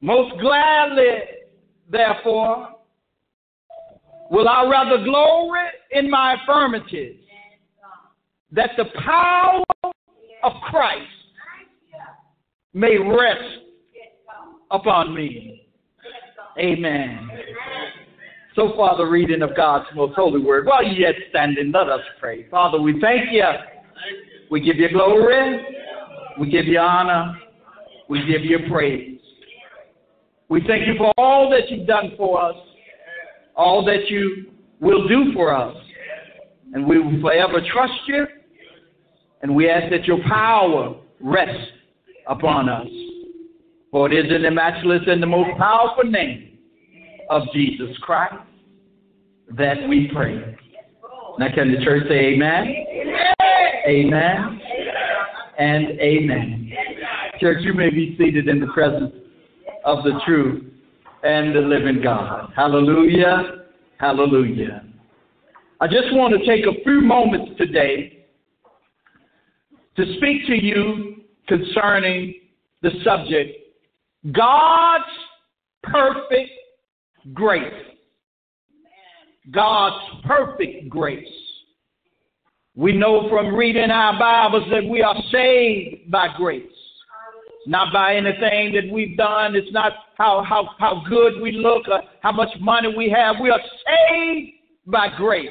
Most 0.00 0.40
gladly, 0.40 1.06
therefore, 1.90 2.75
will 4.30 4.48
I 4.48 4.66
rather 4.68 5.02
glory 5.04 5.66
in 5.92 6.10
my 6.10 6.34
infirmities, 6.34 7.20
that 8.52 8.70
the 8.76 8.84
power 9.04 9.64
of 10.42 10.52
Christ 10.70 11.06
may 12.74 12.96
rest 12.98 13.64
upon 14.70 15.14
me. 15.14 15.68
Amen. 16.58 17.28
So 18.54 18.72
far, 18.74 18.96
the 18.96 19.04
reading 19.04 19.42
of 19.42 19.54
God's 19.54 19.86
most 19.94 20.14
holy 20.14 20.40
word. 20.42 20.66
While 20.66 20.82
you 20.82 20.92
yet 20.92 21.14
standing, 21.28 21.72
let 21.72 21.88
us 21.88 22.00
pray. 22.18 22.48
Father, 22.48 22.80
we 22.80 22.98
thank 23.00 23.30
you. 23.30 23.44
We 24.50 24.60
give 24.60 24.76
you 24.76 24.88
glory. 24.88 25.62
We 26.38 26.50
give 26.50 26.66
you 26.66 26.78
honor. 26.78 27.38
We 28.08 28.20
give 28.20 28.44
you 28.44 28.60
praise. 28.70 29.18
We 30.48 30.60
thank 30.66 30.86
you 30.86 30.94
for 30.96 31.12
all 31.18 31.50
that 31.50 31.68
you've 31.70 31.86
done 31.86 32.12
for 32.16 32.40
us, 32.40 32.54
all 33.56 33.84
that 33.84 34.08
you 34.08 34.46
will 34.80 35.08
do 35.08 35.32
for 35.32 35.54
us. 35.54 35.76
And 36.72 36.86
we 36.86 36.98
will 36.98 37.20
forever 37.20 37.60
trust 37.72 37.94
you. 38.06 38.26
And 39.42 39.54
we 39.54 39.68
ask 39.70 39.90
that 39.90 40.04
your 40.04 40.18
power 40.28 40.96
rest 41.20 41.72
upon 42.26 42.68
us. 42.68 42.86
For 43.90 44.10
it 44.10 44.26
is 44.26 44.32
in 44.32 44.42
the 44.42 44.50
matchless 44.50 45.02
and 45.06 45.22
the 45.22 45.26
most 45.26 45.56
powerful 45.58 46.04
name 46.04 46.58
of 47.30 47.42
Jesus 47.54 47.96
Christ 48.02 48.34
that 49.56 49.88
we 49.88 50.10
pray. 50.12 50.56
Now, 51.38 51.54
can 51.54 51.72
the 51.72 51.84
church 51.84 52.04
say 52.08 52.34
amen? 52.34 52.74
Amen. 53.86 54.14
amen. 54.14 54.60
And 55.58 56.00
amen. 56.00 56.72
Church, 57.40 57.58
you 57.60 57.74
may 57.74 57.90
be 57.90 58.16
seated 58.18 58.48
in 58.48 58.60
the 58.60 58.66
presence 58.68 59.14
of 59.84 60.02
the 60.02 60.18
true 60.26 60.70
and 61.26 61.54
the 61.54 61.60
living 61.60 62.00
God. 62.02 62.52
Hallelujah. 62.54 63.64
Hallelujah. 63.98 64.84
I 65.80 65.88
just 65.88 66.12
want 66.12 66.34
to 66.38 66.46
take 66.46 66.64
a 66.66 66.82
few 66.84 67.00
moments 67.00 67.52
today 67.58 68.26
to 69.96 70.04
speak 70.16 70.46
to 70.46 70.54
you 70.54 71.24
concerning 71.48 72.34
the 72.82 72.90
subject 73.02 73.56
God's 74.32 75.04
perfect 75.82 76.50
grace. 77.34 77.62
God's 79.50 80.04
perfect 80.24 80.88
grace. 80.88 81.26
We 82.74 82.92
know 82.92 83.28
from 83.28 83.54
reading 83.54 83.90
our 83.90 84.18
Bibles 84.18 84.68
that 84.70 84.84
we 84.84 85.02
are 85.02 85.16
saved 85.32 86.10
by 86.10 86.28
grace. 86.36 86.75
Not 87.66 87.92
by 87.92 88.14
anything 88.14 88.72
that 88.74 88.92
we've 88.92 89.16
done. 89.16 89.56
It's 89.56 89.72
not 89.72 89.92
how, 90.16 90.44
how, 90.48 90.70
how 90.78 91.02
good 91.08 91.40
we 91.42 91.52
look 91.52 91.88
or 91.88 92.00
how 92.22 92.32
much 92.32 92.50
money 92.60 92.94
we 92.96 93.10
have. 93.10 93.36
We 93.40 93.50
are 93.50 93.60
saved 93.60 94.52
by 94.86 95.08
grace. 95.16 95.50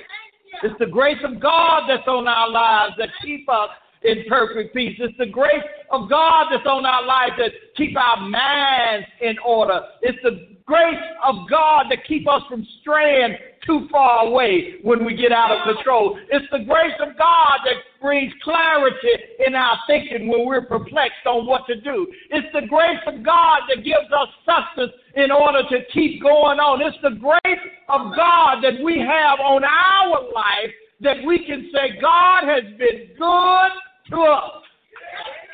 It's 0.63 0.75
the 0.79 0.85
grace 0.85 1.17
of 1.23 1.41
God 1.41 1.83
that's 1.87 2.07
on 2.07 2.27
our 2.27 2.49
lives 2.49 2.93
that 2.97 3.09
keep 3.21 3.47
us 3.49 3.69
in 4.03 4.23
perfect 4.29 4.73
peace. 4.73 4.95
It's 4.99 5.17
the 5.17 5.25
grace 5.25 5.63
of 5.91 6.09
God 6.09 6.47
that's 6.51 6.65
on 6.65 6.85
our 6.85 7.05
lives 7.05 7.33
that 7.37 7.51
keep 7.75 7.97
our 7.97 8.17
minds 8.17 9.07
in 9.21 9.37
order. 9.45 9.81
It's 10.01 10.17
the 10.23 10.55
grace 10.65 10.95
of 11.25 11.49
God 11.49 11.85
that 11.89 12.05
keep 12.07 12.27
us 12.27 12.41
from 12.49 12.65
straying 12.81 13.35
too 13.65 13.87
far 13.91 14.27
away 14.27 14.75
when 14.83 15.05
we 15.05 15.15
get 15.15 15.31
out 15.31 15.51
of 15.51 15.75
control. 15.75 16.17
It's 16.29 16.45
the 16.51 16.59
grace 16.59 16.95
of 16.99 17.17
God 17.17 17.59
that 17.65 17.75
brings 18.01 18.31
clarity 18.43 19.15
in 19.45 19.55
our 19.55 19.77
thinking 19.87 20.27
when 20.27 20.45
we're 20.45 20.65
perplexed 20.65 21.25
on 21.25 21.45
what 21.45 21.65
to 21.67 21.79
do. 21.81 22.07
It's 22.29 22.47
the 22.53 22.67
grace 22.67 23.01
of 23.07 23.23
God 23.23 23.61
that 23.69 23.83
gives 23.83 24.11
us 24.13 24.29
substance 24.45 24.93
in 25.15 25.31
order 25.31 25.63
to 25.69 25.77
keep 25.93 26.21
going 26.21 26.59
on. 26.59 26.81
It's 26.81 26.97
the 27.01 27.17
grace 27.19 27.65
of 27.89 28.15
God 28.15 28.61
that 28.63 28.83
we 28.83 28.99
have 28.99 29.39
on 29.39 29.63
our 29.63 30.31
life 30.33 30.71
that 31.01 31.17
we 31.25 31.45
can 31.45 31.69
say, 31.73 31.99
God 32.01 32.43
has 32.45 32.63
been 32.77 33.09
good 33.17 33.71
to 34.11 34.21
us. 34.21 34.61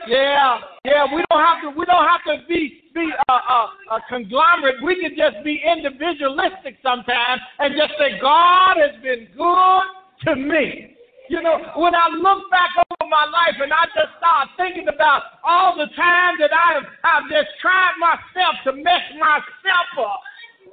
Yeah, 0.08 0.60
yeah. 0.84 1.06
We 1.14 1.24
don't 1.30 1.42
have 1.42 1.62
to. 1.64 1.78
We 1.78 1.86
don't 1.86 2.08
have 2.08 2.24
to 2.26 2.48
be 2.48 2.81
be 2.94 3.10
uh, 3.30 3.32
uh, 3.32 3.96
a 3.96 4.00
conglomerate. 4.10 4.84
We 4.84 5.00
can 5.00 5.16
just 5.16 5.44
be 5.44 5.62
individualistic 5.64 6.78
sometimes 6.84 7.42
and 7.60 7.76
just 7.78 7.94
say, 7.98 8.20
God 8.20 8.78
has 8.78 8.96
been 9.02 9.28
good 9.36 9.86
to 10.28 10.36
me. 10.36 10.96
You 11.30 11.42
know, 11.42 11.64
when 11.80 11.96
I 11.96 12.12
look 12.12 12.52
back 12.52 12.76
over 12.76 13.08
my 13.08 13.24
life 13.24 13.56
and 13.64 13.72
I 13.72 13.88
just 13.96 14.20
start 14.20 14.52
thinking 14.60 14.92
about 14.92 15.40
all 15.48 15.80
the 15.80 15.88
time 15.96 16.36
that 16.44 16.52
I 16.52 16.76
have 16.76 16.88
I've 17.08 17.28
just 17.32 17.56
tried 17.64 17.96
myself 18.04 18.60
to 18.68 18.72
mess 18.76 19.06
myself 19.16 19.90
up. 19.96 20.20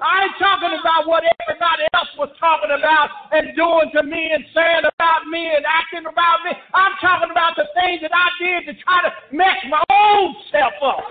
I 0.03 0.31
ain't 0.31 0.39
talking 0.39 0.75
about 0.79 1.11
what 1.11 1.27
everybody 1.43 1.83
else 1.95 2.11
was 2.15 2.31
talking 2.39 2.71
about 2.71 3.11
and 3.35 3.51
doing 3.59 3.91
to 3.99 4.03
me 4.07 4.31
and 4.31 4.47
saying 4.55 4.87
about 4.87 5.27
me 5.27 5.43
and 5.47 5.67
acting 5.67 6.07
about 6.07 6.43
me. 6.47 6.55
I'm 6.75 6.95
talking 7.03 7.31
about 7.31 7.59
the 7.59 7.67
things 7.75 8.03
that 8.07 8.15
I 8.15 8.29
did 8.39 8.71
to 8.71 8.75
try 8.83 8.99
to 9.07 9.13
mess 9.35 9.59
my 9.67 9.83
own 9.91 10.35
self 10.55 10.75
up. 10.83 11.03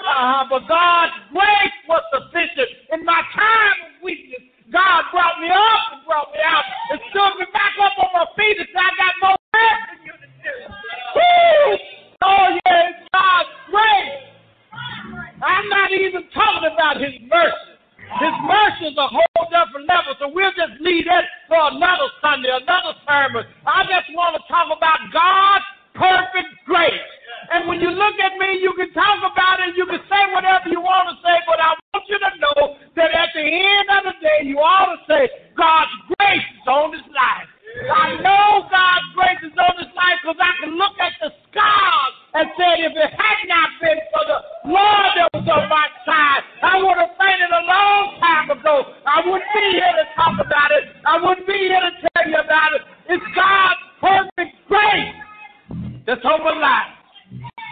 Uh, 0.00 0.44
but 0.48 0.66
God's 0.68 1.12
grace 1.32 1.78
was 1.88 2.02
sufficient 2.12 2.70
in 2.92 3.04
my 3.04 3.20
time 3.34 3.76
of 3.86 4.02
weakness. 4.02 4.42
God 4.72 5.04
brought 5.12 5.40
me 5.40 5.48
up 5.50 5.79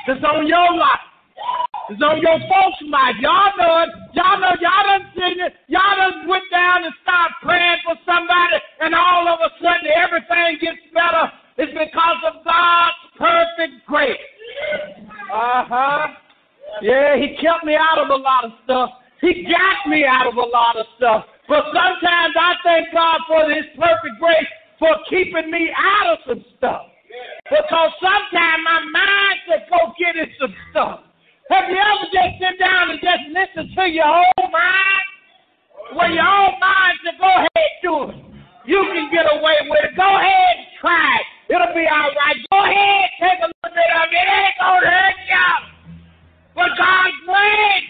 That's 0.08 0.24
on 0.24 0.48
your 0.48 0.72
life. 0.72 1.04
It's 1.92 2.00
on 2.00 2.16
your 2.24 2.40
folks' 2.48 2.80
life. 2.88 3.20
Y'all 3.20 3.52
know 3.60 3.84
it. 3.84 3.92
Y'all 4.16 4.40
know 4.40 4.56
y'all 4.56 4.88
done 4.88 5.04
seen 5.12 5.36
it. 5.36 5.52
Y'all 5.68 6.00
done 6.00 6.24
went 6.24 6.48
down 6.48 6.80
and 6.88 6.96
started 7.04 7.36
praying 7.44 7.76
for 7.84 7.92
somebody, 8.08 8.56
and 8.80 8.96
all 8.96 9.28
of 9.28 9.36
a 9.44 9.52
sudden 9.60 9.84
everything 9.92 10.64
gets 10.64 10.80
better. 10.96 11.28
It's 11.60 11.76
because 11.76 12.20
of 12.24 12.40
God's 12.40 13.00
perfect 13.20 13.84
grace. 13.84 14.16
Uh 15.28 15.68
huh. 15.68 16.08
Yeah, 16.80 17.20
He 17.20 17.36
kept 17.36 17.68
me 17.68 17.76
out 17.76 18.00
of 18.00 18.08
a 18.08 18.16
lot 18.16 18.48
of 18.48 18.56
stuff. 18.64 18.88
He 19.20 19.44
got 19.44 19.92
me 19.92 20.08
out 20.08 20.24
of 20.24 20.40
a 20.40 20.48
lot 20.48 20.80
of 20.80 20.88
stuff. 20.96 21.28
But 21.52 21.68
sometimes 21.68 22.32
I 22.32 22.56
thank 22.64 22.88
God 22.96 23.20
for 23.28 23.44
His 23.52 23.68
perfect 23.76 24.16
grace 24.16 24.48
for 24.78 24.96
keeping 25.10 25.52
me 25.52 25.68
out 25.76 26.16
of 26.16 26.18
some 26.24 26.44
stuff. 26.56 26.88
Because 27.48 27.90
sometimes 28.00 28.60
my 28.64 28.80
mind 28.92 29.36
said, 29.48 29.66
go 29.70 29.92
get 29.98 30.16
it 30.16 30.28
some 30.40 30.54
stuff. 30.70 31.00
Have 31.50 31.70
you 31.70 31.80
ever 31.80 32.06
just 32.12 32.36
sit 32.36 32.60
down 32.60 32.90
and 32.92 33.00
just 33.00 33.24
listen 33.32 33.72
to 33.74 33.84
your 33.88 34.04
own 34.04 34.52
mind? 34.52 35.06
Well, 35.96 36.12
your 36.12 36.28
own 36.28 36.60
mind 36.60 36.94
said, 37.04 37.16
go 37.16 37.28
ahead, 37.28 37.72
do 37.80 37.94
it. 38.12 38.20
You 38.68 38.84
can 38.92 39.08
get 39.08 39.24
away 39.24 39.56
with 39.64 39.80
it. 39.88 39.96
Go 39.96 40.04
ahead 40.04 40.60
and 40.60 40.68
try 40.80 41.16
it. 41.16 41.26
It'll 41.48 41.72
be 41.72 41.88
all 41.88 42.12
right. 42.12 42.36
Go 42.52 42.58
ahead, 42.60 43.08
take 43.16 43.40
a 43.40 43.48
little 43.48 43.72
bit 43.72 43.90
of 43.96 44.12
it. 44.12 44.20
It 44.20 44.28
ain't 44.28 44.56
to 44.60 44.68
hurt 44.84 45.18
you. 45.24 45.48
But 46.54 46.68
God's 46.76 47.16
grace, 47.24 47.88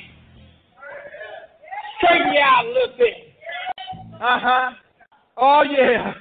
straighten 1.98 2.32
you 2.32 2.40
out 2.40 2.64
a 2.64 2.68
little 2.68 2.94
bit. 2.96 3.14
Uh 4.22 4.38
huh. 4.38 4.70
Oh, 5.36 5.62
yeah. 5.62 6.14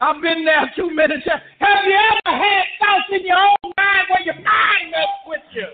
I've 0.00 0.20
been 0.22 0.44
there 0.44 0.70
too 0.76 0.90
many 0.94 1.14
times. 1.22 1.42
Have 1.60 1.84
you 1.86 1.94
ever 1.94 2.36
had 2.36 2.64
thoughts 2.80 3.10
in 3.12 3.26
your 3.26 3.38
own 3.38 3.72
mind 3.76 4.04
where 4.10 4.22
your 4.24 4.34
mind 4.34 4.90
messed 4.90 5.24
with 5.26 5.46
you? 5.52 5.66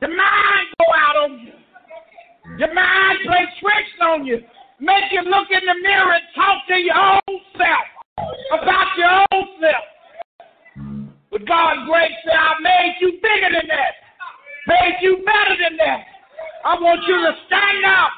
The 0.00 0.08
mind 0.08 0.66
go 0.78 0.86
out 0.94 1.16
on 1.24 1.38
you. 1.40 1.52
Your 2.58 2.74
mind 2.74 3.18
play 3.26 3.44
tricks 3.60 3.98
on 4.02 4.26
you. 4.26 4.40
Make 4.80 5.10
you 5.10 5.22
look 5.22 5.48
in 5.50 5.64
the 5.66 5.74
mirror 5.82 6.12
and 6.12 6.24
talk 6.34 6.66
to 6.68 6.74
your 6.74 6.96
own 6.96 7.38
self 7.56 7.86
about 8.52 8.86
your 8.96 9.26
own 9.32 9.46
self. 9.60 9.84
But 11.30 11.46
God's 11.46 11.88
grace 11.88 12.14
said, 12.24 12.34
I 12.34 12.54
made 12.62 12.94
you 13.00 13.12
bigger 13.22 13.50
than 13.52 13.68
that. 13.68 13.94
Made 14.66 14.98
you 15.02 15.16
better 15.24 15.56
than 15.58 15.76
that. 15.78 16.04
I 16.64 16.74
want 16.80 17.00
you 17.06 17.16
to 17.16 17.32
stand 17.46 17.84
up. 17.84 18.10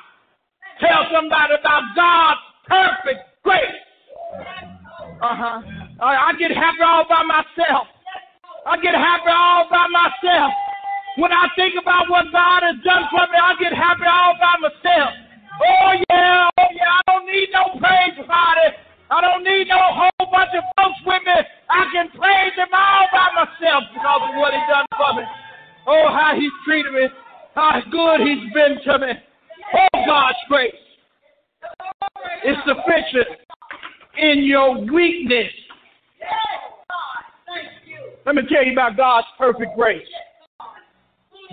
Tell 0.80 1.06
somebody 1.12 1.54
about 1.58 1.82
God's 1.94 2.40
perfect 2.66 3.20
grace. 3.42 3.80
Uh 5.22 5.29
huh. 5.40 5.60
I 6.04 6.36
get 6.36 6.52
happy 6.52 6.84
all 6.84 7.08
by 7.08 7.24
myself. 7.24 7.88
I 8.68 8.76
get 8.76 8.92
happy 8.92 9.32
all 9.32 9.64
by 9.72 9.88
myself. 9.88 10.52
When 11.16 11.32
I 11.32 11.48
think 11.56 11.74
about 11.80 12.08
what 12.12 12.28
God 12.28 12.60
has 12.62 12.76
done 12.84 13.08
for 13.08 13.24
me, 13.24 13.36
I 13.40 13.56
get 13.56 13.72
happy 13.72 14.04
all 14.04 14.36
by 14.36 14.68
myself. 14.68 15.10
Oh 15.60 15.92
yeah, 16.12 16.48
oh 16.60 16.70
yeah, 16.72 16.92
I 16.92 17.00
don't 17.08 17.26
need 17.26 17.48
no 17.52 17.80
praise 17.80 18.16
party. 18.28 18.68
I 19.10 19.20
don't 19.20 19.42
need 19.42 19.66
no 19.68 19.80
whole 19.80 20.28
bunch 20.30 20.54
of 20.54 20.64
folks 20.78 21.00
with 21.04 21.24
me. 21.26 21.38
I 21.68 21.82
can 21.92 22.08
praise 22.14 22.54
him 22.54 22.70
all 22.72 23.06
by 23.10 23.44
myself 23.44 23.82
because 23.92 24.22
of 24.28 24.36
what 24.36 24.52
he 24.54 24.60
done 24.70 24.86
for 24.94 25.18
me. 25.18 25.24
Oh, 25.88 26.06
how 26.14 26.36
he's 26.38 26.52
treated 26.64 26.92
me. 26.92 27.08
How 27.54 27.82
good 27.90 28.20
he's 28.20 28.46
been 28.54 28.78
to 28.86 28.98
me. 29.00 29.12
Oh, 29.74 30.06
God's 30.06 30.38
grace 30.48 30.84
is 32.46 32.56
sufficient 32.64 33.40
weakness. 34.92 35.52
Let 38.26 38.34
me 38.34 38.42
tell 38.52 38.64
you 38.64 38.72
about 38.72 38.96
God's 38.96 39.26
perfect 39.38 39.76
grace. 39.76 40.06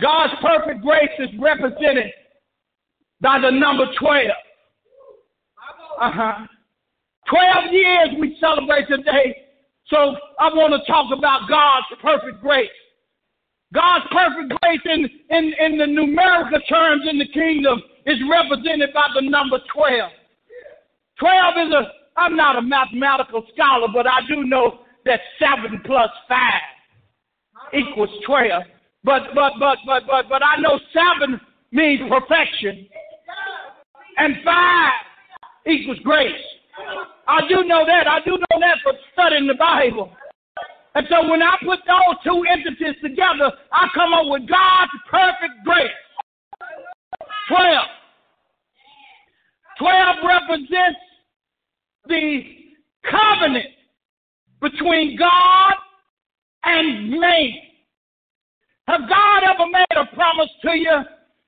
God's 0.02 0.34
perfect 0.42 0.84
grace 0.84 1.10
is 1.20 1.30
represented 1.40 2.12
by 3.22 3.40
the 3.40 3.50
number 3.50 3.86
12. 4.00 4.28
Uh 6.00 6.12
huh. 6.12 6.48
12 7.30 7.74
years 7.74 8.10
we 8.20 8.38
celebrate 8.40 8.88
today. 8.88 9.36
So 9.88 10.16
I 10.40 10.50
want 10.54 10.74
to 10.74 10.92
talk 10.92 11.18
about 11.18 11.50
God's 11.50 11.88
perfect 12.02 12.42
grace. 12.42 12.70
God's 13.74 14.06
perfect 14.12 14.54
grace 14.62 14.82
in, 14.86 15.10
in, 15.30 15.54
in 15.60 15.78
the 15.78 15.88
numerical 15.88 16.60
terms 16.70 17.04
in 17.10 17.18
the 17.18 17.28
kingdom 17.28 17.82
is 18.06 18.18
represented 18.30 18.94
by 18.94 19.08
the 19.16 19.28
number 19.28 19.60
12. 19.74 20.12
12 21.20 21.54
is 21.68 21.74
a, 21.74 21.84
I'm 22.18 22.36
not 22.36 22.58
a 22.58 22.62
mathematical 22.62 23.46
scholar, 23.54 23.88
but 23.94 24.08
I 24.08 24.20
do 24.28 24.44
know 24.44 24.80
that 25.06 25.20
7 25.40 25.82
plus 25.86 26.10
5 26.28 26.38
equals 27.74 28.10
12. 28.26 28.64
But 29.08 29.24
but 29.34 29.54
but 29.58 29.78
but 29.86 30.04
but 30.06 30.26
but 30.28 30.44
I 30.44 30.60
know 30.60 30.78
seven 30.92 31.40
means 31.72 32.02
perfection, 32.10 32.88
and 34.18 34.36
five 34.44 34.92
equals 35.66 36.00
grace. 36.04 36.44
I 37.26 37.48
do 37.48 37.64
know 37.64 37.86
that. 37.86 38.06
I 38.06 38.20
do 38.26 38.32
know 38.32 38.60
that 38.60 38.84
from 38.84 38.96
studying 39.14 39.48
the 39.48 39.56
Bible. 39.56 40.12
And 40.96 41.08
so 41.10 41.30
when 41.30 41.42
I 41.42 41.56
put 41.64 41.80
those 41.88 42.18
two 42.26 42.44
entities 42.52 43.00
together, 43.02 43.54
I 43.72 43.88
come 43.96 44.14
up 44.14 44.26
with 44.26 44.50
God's 44.50 44.92
perfect 45.10 45.56
grace. 45.64 46.04
Twelve. 47.48 47.88
Twelve 49.80 50.18
represents 50.26 51.00
the 52.08 52.42
covenant 53.10 53.68
between 54.62 55.18
God 55.18 55.74
and 56.64 57.12
man. 57.12 57.52
Have 58.88 59.02
God 59.10 59.44
ever 59.44 59.70
made 59.70 59.96
a 59.96 60.16
promise 60.16 60.50
to 60.64 60.72
you? 60.78 60.98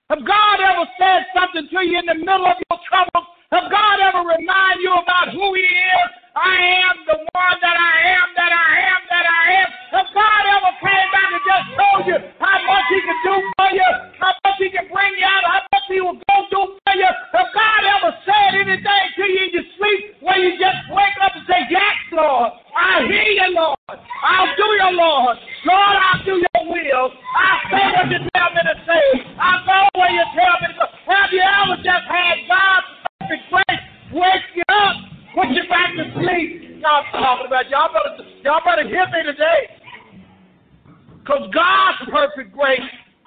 Have 0.09 0.25
God 0.25 0.57
ever 0.59 0.85
said 0.99 1.25
something 1.33 1.69
to 1.69 1.85
you 1.85 1.99
in 1.99 2.05
the 2.05 2.15
middle 2.15 2.47
of 2.47 2.57
your 2.69 2.79
trouble? 2.89 3.29
Have 3.51 3.71
God 3.71 3.97
ever 4.01 4.27
remind 4.27 4.81
you 4.81 4.93
about 4.93 5.33
who 5.33 5.53
He 5.55 5.65
is? 5.65 6.09
I 6.35 6.55
am 6.85 6.95
the 7.07 7.17
one 7.17 7.57
that 7.61 7.77
I 7.77 7.95
am, 8.13 8.27
that 8.37 8.53
I 8.53 8.73
am, 8.93 9.01
that 9.09 9.25
I 9.25 9.45
am. 9.65 9.69
Have 9.97 10.09
God 10.13 10.43
ever 10.53 10.73
came 10.83 11.09
back 11.09 11.29
and 11.33 11.45
just 11.47 11.67
told 11.73 12.03
you 12.05 12.17
how 12.37 12.57
much 12.61 12.85
He 12.93 12.99
can 13.01 13.19
do 13.25 13.35
for 13.57 13.69
you, 13.73 13.89
how 14.21 14.33
much 14.45 14.57
He 14.59 14.69
can 14.69 14.85
bring 14.93 15.13
you 15.17 15.25
out, 15.25 15.43
how 15.49 15.61
much 15.73 15.85
He 15.89 15.97
will 16.01 16.19
go 16.51 16.67
do 16.67 16.79
for 16.86 16.96
you? 16.96 17.12
Have 17.34 17.51
God 17.51 17.81
ever 18.00 18.12
said 18.24 18.55
anything 18.55 19.05
to 19.17 19.24
you 19.24 19.39
in 19.43 19.51
your 19.51 19.67
sleep 19.75 20.22
where 20.22 20.39
you 20.39 20.51
just 20.60 20.79
wake 20.91 21.17
up 21.22 21.36
and 21.36 21.46
say, 21.48 21.60
Yes, 21.69 21.98
Lord, 22.13 22.51
I 22.75 23.03
hear 23.08 23.31
you, 23.43 23.55
Lord. 23.55 23.77
I'll 23.89 24.55
do 24.55 24.67
your 24.79 24.93
Lord. 24.93 25.38
Lord, 25.65 25.96
I'll 26.00 26.24
do 26.24 26.36
your 26.39 26.63
will. 26.69 27.12
I'll 27.12 27.63
say 27.72 27.86
what 27.96 28.08
you 28.12 28.19
tell 28.36 28.51
me 28.55 28.62
to 28.63 28.75
say. 28.88 29.05
I'll 29.39 29.65
go 29.65 29.79
where 30.00 30.12
you 30.12 30.25
tell 30.36 30.55
me 30.62 30.67
to 30.67 30.79
go. 30.79 30.86
Have 31.10 31.29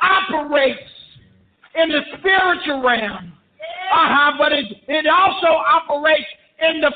operates 0.03 0.91
in 1.75 1.89
the 1.89 2.01
spiritual 2.19 2.83
realm. 2.83 3.33
Uh-huh, 3.93 4.33
but 4.39 4.53
it, 4.53 4.67
it 4.89 5.07
also 5.07 5.47
operates 5.47 6.27
in 6.61 6.81
the 6.81 6.93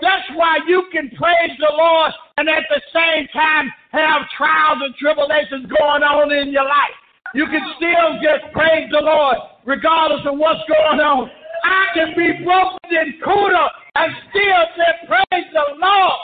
That's 0.00 0.28
why 0.34 0.58
you 0.66 0.84
can 0.92 1.10
praise 1.16 1.56
the 1.58 1.72
Lord 1.76 2.12
and 2.36 2.48
at 2.48 2.64
the 2.68 2.80
same 2.92 3.28
time 3.32 3.70
have 3.92 4.22
trials 4.36 4.78
and 4.82 4.94
tribulations 4.96 5.66
going 5.66 6.02
on 6.02 6.32
in 6.32 6.50
your 6.50 6.64
life. 6.64 6.94
You 7.34 7.46
can 7.46 7.62
still 7.76 8.18
just 8.22 8.52
praise 8.52 8.88
the 8.90 9.00
Lord 9.00 9.36
regardless 9.64 10.20
of 10.26 10.38
what's 10.38 10.60
going 10.68 11.00
on. 11.00 11.30
I 11.64 11.86
can 11.94 12.14
be 12.16 12.44
broken 12.44 12.78
in 12.90 13.20
Kuda 13.24 13.68
and 13.96 14.12
still 14.30 14.64
say, 14.76 15.06
Praise 15.08 15.46
the 15.52 15.64
Lord. 15.80 16.20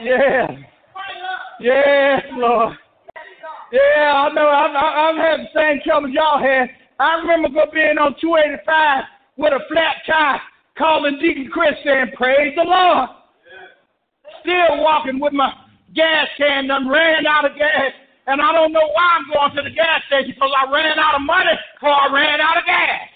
yeah. 0.02 0.46
Yes, 1.60 2.22
Lord. 2.32 2.76
Yeah, 3.72 4.12
I 4.12 4.32
know. 4.34 4.48
I've, 4.48 4.74
I've 4.74 5.16
had 5.16 5.40
the 5.40 5.48
same 5.54 5.80
trouble 5.84 6.08
y'all 6.08 6.38
had. 6.42 6.68
I 7.00 7.14
remember 7.26 7.48
being 7.72 7.98
on 7.98 8.14
285 8.20 9.04
with 9.36 9.52
a 9.52 9.60
flat 9.66 9.96
tire, 10.06 10.40
calling 10.78 11.18
Deacon 11.18 11.50
Chris 11.52 11.74
saying, 11.84 12.12
Praise 12.16 12.54
the 12.56 12.62
Lord. 12.62 13.08
Still 14.42 14.82
walking 14.82 15.18
with 15.18 15.32
my 15.32 15.50
gas 15.94 16.28
can 16.36 16.68
done 16.68 16.88
ran 16.88 17.26
out 17.26 17.44
of 17.44 17.56
gas. 17.56 17.92
And 18.26 18.40
I 18.40 18.52
don't 18.52 18.72
know 18.72 18.88
why 18.94 19.18
I'm 19.18 19.26
going 19.28 19.56
to 19.56 19.62
the 19.68 19.74
gas 19.74 20.00
station 20.06 20.32
because 20.34 20.52
I 20.54 20.70
ran 20.70 20.98
out 20.98 21.16
of 21.16 21.22
money 21.22 21.56
or 21.82 21.90
I 21.90 22.08
ran 22.12 22.40
out 22.40 22.58
of 22.58 22.64
gas. 22.64 23.10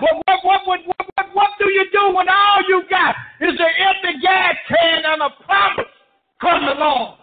But 0.00 0.12
what, 0.26 0.44
what, 0.44 0.60
what, 0.66 0.80
what, 0.86 1.08
what, 1.16 1.34
what 1.34 1.50
do 1.58 1.68
you 1.70 1.84
do 1.90 2.14
when 2.14 2.28
all 2.28 2.60
you 2.68 2.82
got 2.88 3.16
is 3.40 3.56
an 3.58 3.72
empty 3.80 4.20
gas 4.22 4.54
can 4.68 5.02
and 5.04 5.22
a 5.22 5.30
promise 5.44 5.92
from 6.40 6.66
the 6.66 6.74
Lord? 6.74 7.18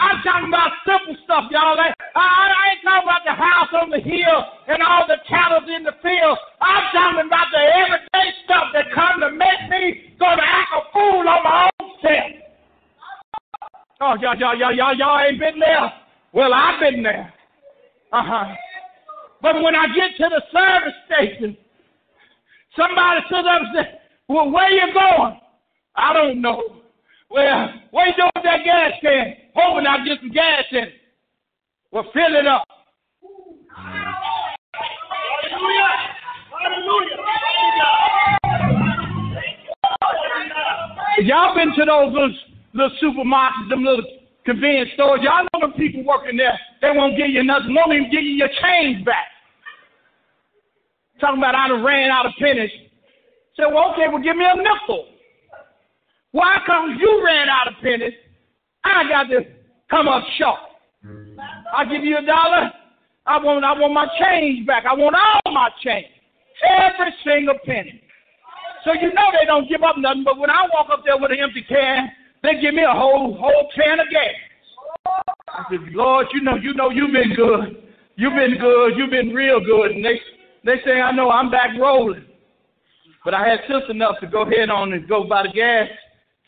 I'm 0.00 0.22
talking 0.22 0.48
about 0.48 0.72
simple 0.84 1.16
stuff, 1.24 1.44
y'all. 1.50 1.78
I, 1.78 1.92
I, 2.14 2.20
I 2.20 2.62
ain't 2.72 2.82
talking 2.84 3.08
about 3.08 3.24
the 3.24 3.36
house 3.36 3.72
on 3.80 3.88
the 3.90 4.00
hill 4.00 4.38
and 4.68 4.82
all 4.82 5.06
the 5.08 5.16
cattle 5.28 5.64
in 5.68 5.84
the 5.84 5.96
field. 6.02 6.38
I'm 6.60 6.84
talking 6.92 7.26
about 7.26 7.48
the 7.52 7.62
everyday 7.64 8.28
stuff 8.44 8.72
that 8.74 8.92
come 8.92 9.20
to 9.20 9.30
make 9.32 9.62
me 9.70 10.16
go 10.18 10.26
to 10.26 10.44
act 10.44 10.72
a 10.76 10.82
fool 10.92 11.24
on 11.24 11.40
my 11.44 11.70
own 11.80 11.90
self. 12.02 12.30
Oh, 14.00 14.14
y'all, 14.20 14.36
y'all, 14.36 14.56
y'all, 14.58 14.74
y'all, 14.74 14.96
y'all 14.96 15.20
ain't 15.20 15.40
been 15.40 15.58
there. 15.58 15.92
Well, 16.32 16.52
I've 16.52 16.80
been 16.80 17.02
there. 17.02 17.32
Uh 18.12 18.22
huh. 18.22 18.54
But 19.40 19.62
when 19.62 19.74
I 19.74 19.86
get 19.88 20.16
to 20.18 20.28
the 20.28 20.42
service 20.52 20.96
station, 21.06 21.56
somebody 22.76 23.20
sits 23.28 23.48
up 23.48 23.62
and 23.62 23.68
says, 23.74 23.94
Well, 24.28 24.50
where 24.50 24.70
you 24.70 24.92
going? 24.92 25.40
I 25.96 26.12
don't 26.12 26.42
know. 26.42 26.82
Well, 27.30 27.68
what 27.90 28.06
you 28.06 28.14
doing 28.16 28.30
with 28.36 28.44
that 28.44 28.64
gas 28.64 28.92
can? 29.02 29.34
Hoping 29.54 29.86
I'll 29.86 30.04
get 30.04 30.18
some 30.20 30.32
gas 30.32 30.64
in 30.70 30.84
it. 30.84 30.92
Well, 31.90 32.04
fill 32.12 32.36
it 32.36 32.46
up. 32.46 32.64
Hallelujah. 35.46 35.92
Hallelujah. 36.50 37.16
Y'all 41.22 41.54
been 41.54 41.74
to 41.74 41.84
those 41.84 42.12
little, 42.12 42.34
little 42.74 42.96
supermarkets, 43.02 43.68
them 43.70 43.84
little 43.84 44.04
convenience 44.44 44.90
stores. 44.94 45.20
Y'all 45.22 45.46
know 45.52 45.60
them 45.60 45.72
people 45.72 46.04
working 46.04 46.36
there. 46.36 46.58
They 46.82 46.90
won't 46.90 47.16
give 47.16 47.28
you 47.30 47.42
nothing. 47.42 47.74
Won't 47.74 47.92
even 47.92 48.10
give 48.10 48.22
you 48.22 48.32
your 48.32 48.50
change 48.62 49.04
back. 49.04 49.26
Talking 51.20 51.38
about 51.38 51.54
I 51.54 51.68
done 51.68 51.82
ran 51.82 52.10
out 52.10 52.26
of 52.26 52.32
pennies. 52.38 52.70
Say, 53.56 53.64
well, 53.66 53.92
okay, 53.92 54.08
well, 54.08 54.22
give 54.22 54.36
me 54.36 54.44
a 54.44 54.54
nickel. 54.54 55.15
Why 56.36 56.58
come 56.66 56.98
you 57.00 57.22
ran 57.24 57.48
out 57.48 57.66
of 57.66 57.80
pennies? 57.82 58.12
I 58.84 59.08
got 59.08 59.24
to 59.32 59.40
come 59.88 60.06
up 60.06 60.22
short. 60.36 60.60
I 61.74 61.86
give 61.86 62.04
you 62.04 62.18
a 62.18 62.26
dollar. 62.26 62.70
I 63.24 63.38
want 63.38 63.64
I 63.64 63.72
want 63.72 63.94
my 63.94 64.06
change 64.20 64.66
back. 64.66 64.84
I 64.84 64.92
want 64.92 65.16
all 65.16 65.54
my 65.54 65.70
change. 65.82 66.04
Every 66.68 67.14
single 67.24 67.54
penny. 67.64 68.02
So 68.84 68.92
you 68.92 69.14
know 69.14 69.32
they 69.32 69.46
don't 69.46 69.66
give 69.66 69.82
up 69.82 69.96
nothing, 69.96 70.24
but 70.24 70.36
when 70.36 70.50
I 70.50 70.68
walk 70.74 70.88
up 70.92 71.04
there 71.06 71.16
with 71.16 71.32
an 71.32 71.40
empty 71.40 71.64
can, 71.66 72.12
they 72.42 72.60
give 72.60 72.74
me 72.74 72.82
a 72.82 72.92
whole 72.92 73.38
whole 73.40 73.70
can 73.74 74.00
of 74.00 74.06
gas. 74.12 74.36
I 75.48 75.64
said, 75.70 75.88
Lord, 75.94 76.26
you 76.34 76.42
know, 76.42 76.56
you 76.56 76.74
know 76.74 76.90
you've 76.90 77.12
been 77.12 77.32
good. 77.34 77.82
You've 78.16 78.36
been 78.36 78.58
good, 78.60 78.92
you've 78.98 79.10
been 79.10 79.32
real 79.32 79.64
good. 79.64 79.92
And 79.92 80.04
they 80.04 80.20
they 80.66 80.84
say, 80.84 81.00
I 81.00 81.12
know 81.12 81.30
I'm 81.30 81.50
back 81.50 81.70
rolling. 81.80 82.26
But 83.24 83.32
I 83.32 83.48
had 83.48 83.60
sense 83.66 83.84
enough 83.88 84.16
to 84.20 84.26
go 84.26 84.42
ahead 84.42 84.68
on 84.68 84.92
and 84.92 85.08
go 85.08 85.24
buy 85.24 85.44
the 85.44 85.52
gas 85.56 85.88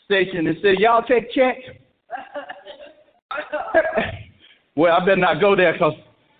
station 0.08 0.46
and 0.46 0.56
say, 0.62 0.74
Y'all 0.78 1.02
take 1.02 1.30
check? 1.32 1.56
well, 4.76 4.96
I 4.96 5.00
better 5.00 5.16
not 5.16 5.40
go 5.40 5.54
there 5.54 5.74
because 5.74 5.92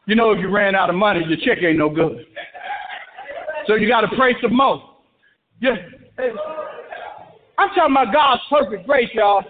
you 0.06 0.14
know 0.14 0.32
if 0.32 0.40
you 0.40 0.48
ran 0.48 0.74
out 0.74 0.88
of 0.88 0.96
money, 0.96 1.20
your 1.28 1.36
check 1.44 1.62
ain't 1.62 1.78
no 1.78 1.90
good. 1.90 2.24
So 3.66 3.74
you 3.74 3.86
got 3.86 4.00
to 4.00 4.08
pray 4.16 4.34
some 4.40 4.56
more. 4.56 4.82
Yeah. 5.60 5.76
I'm 7.58 7.68
talking 7.70 7.94
about 7.94 8.14
God's 8.14 8.40
perfect 8.48 8.86
grace, 8.86 9.10
y'all. 9.12 9.42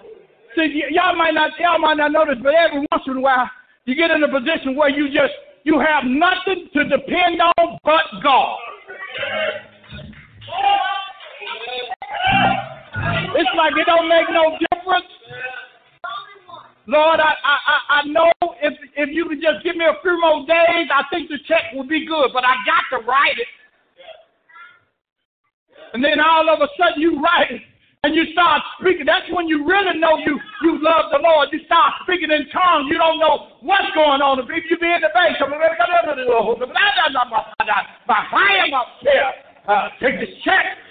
See, 0.57 0.83
y'all 0.91 1.15
might 1.15 1.35
not, 1.35 1.53
y'all 1.61 1.79
might 1.79 1.99
not 1.99 2.11
this, 2.27 2.39
but 2.43 2.55
every 2.55 2.85
once 2.91 3.05
in 3.07 3.19
a 3.19 3.21
while, 3.21 3.49
you 3.85 3.95
get 3.95 4.11
in 4.11 4.25
a 4.25 4.29
position 4.29 4.75
where 4.75 4.91
you 4.91 5.09
just, 5.09 5.35
you 5.63 5.79
have 5.79 6.03
nothing 6.05 6.69
to 6.73 6.85
depend 6.85 7.41
on 7.59 7.79
but 7.85 8.03
God. 8.25 8.57
It's 13.39 13.55
like 13.55 13.71
it 13.79 13.87
don't 13.87 14.11
make 14.11 14.27
no 14.35 14.59
difference. 14.59 15.07
Lord, 16.91 17.21
I, 17.23 17.39
I, 17.39 18.03
I 18.03 18.09
know 18.11 18.35
if 18.59 18.75
if 18.99 19.15
you 19.15 19.31
could 19.31 19.39
just 19.39 19.63
give 19.63 19.79
me 19.79 19.87
a 19.87 19.95
few 20.03 20.19
more 20.19 20.43
days, 20.43 20.91
I 20.91 21.07
think 21.07 21.31
the 21.31 21.39
check 21.47 21.71
would 21.79 21.87
be 21.87 22.03
good, 22.03 22.35
but 22.35 22.43
I 22.43 22.59
got 22.67 22.83
to 22.99 23.07
write 23.07 23.39
it. 23.39 23.47
And 25.95 26.03
then 26.03 26.19
all 26.19 26.51
of 26.51 26.59
a 26.59 26.69
sudden 26.75 26.99
you 26.99 27.23
write 27.23 27.55
it 27.55 27.63
and 28.03 28.11
you 28.11 28.27
start 28.35 28.59
speaking. 28.81 29.07
That's 29.07 29.31
when 29.31 29.47
you 29.47 29.63
really 29.63 30.03
know 30.03 30.19
you 30.19 30.35
you 30.67 30.83
love 30.83 31.15
the 31.15 31.23
Lord. 31.23 31.55
You 31.55 31.63
start 31.71 31.95
speaking 32.03 32.35
in 32.35 32.43
tongues. 32.51 32.91
You 32.91 32.99
don't 32.99 33.23
know 33.23 33.55
what's 33.63 33.95
going 33.95 34.19
on. 34.19 34.43
If 34.43 34.51
you 34.51 34.79
be 34.83 34.91
in 34.91 34.99
the 34.99 35.15
bank, 35.15 35.39
behind 38.03 38.75
up 38.75 38.91
here, 38.99 39.31
uh, 39.71 39.95
take 40.03 40.19
this 40.19 40.35
check. 40.43 40.88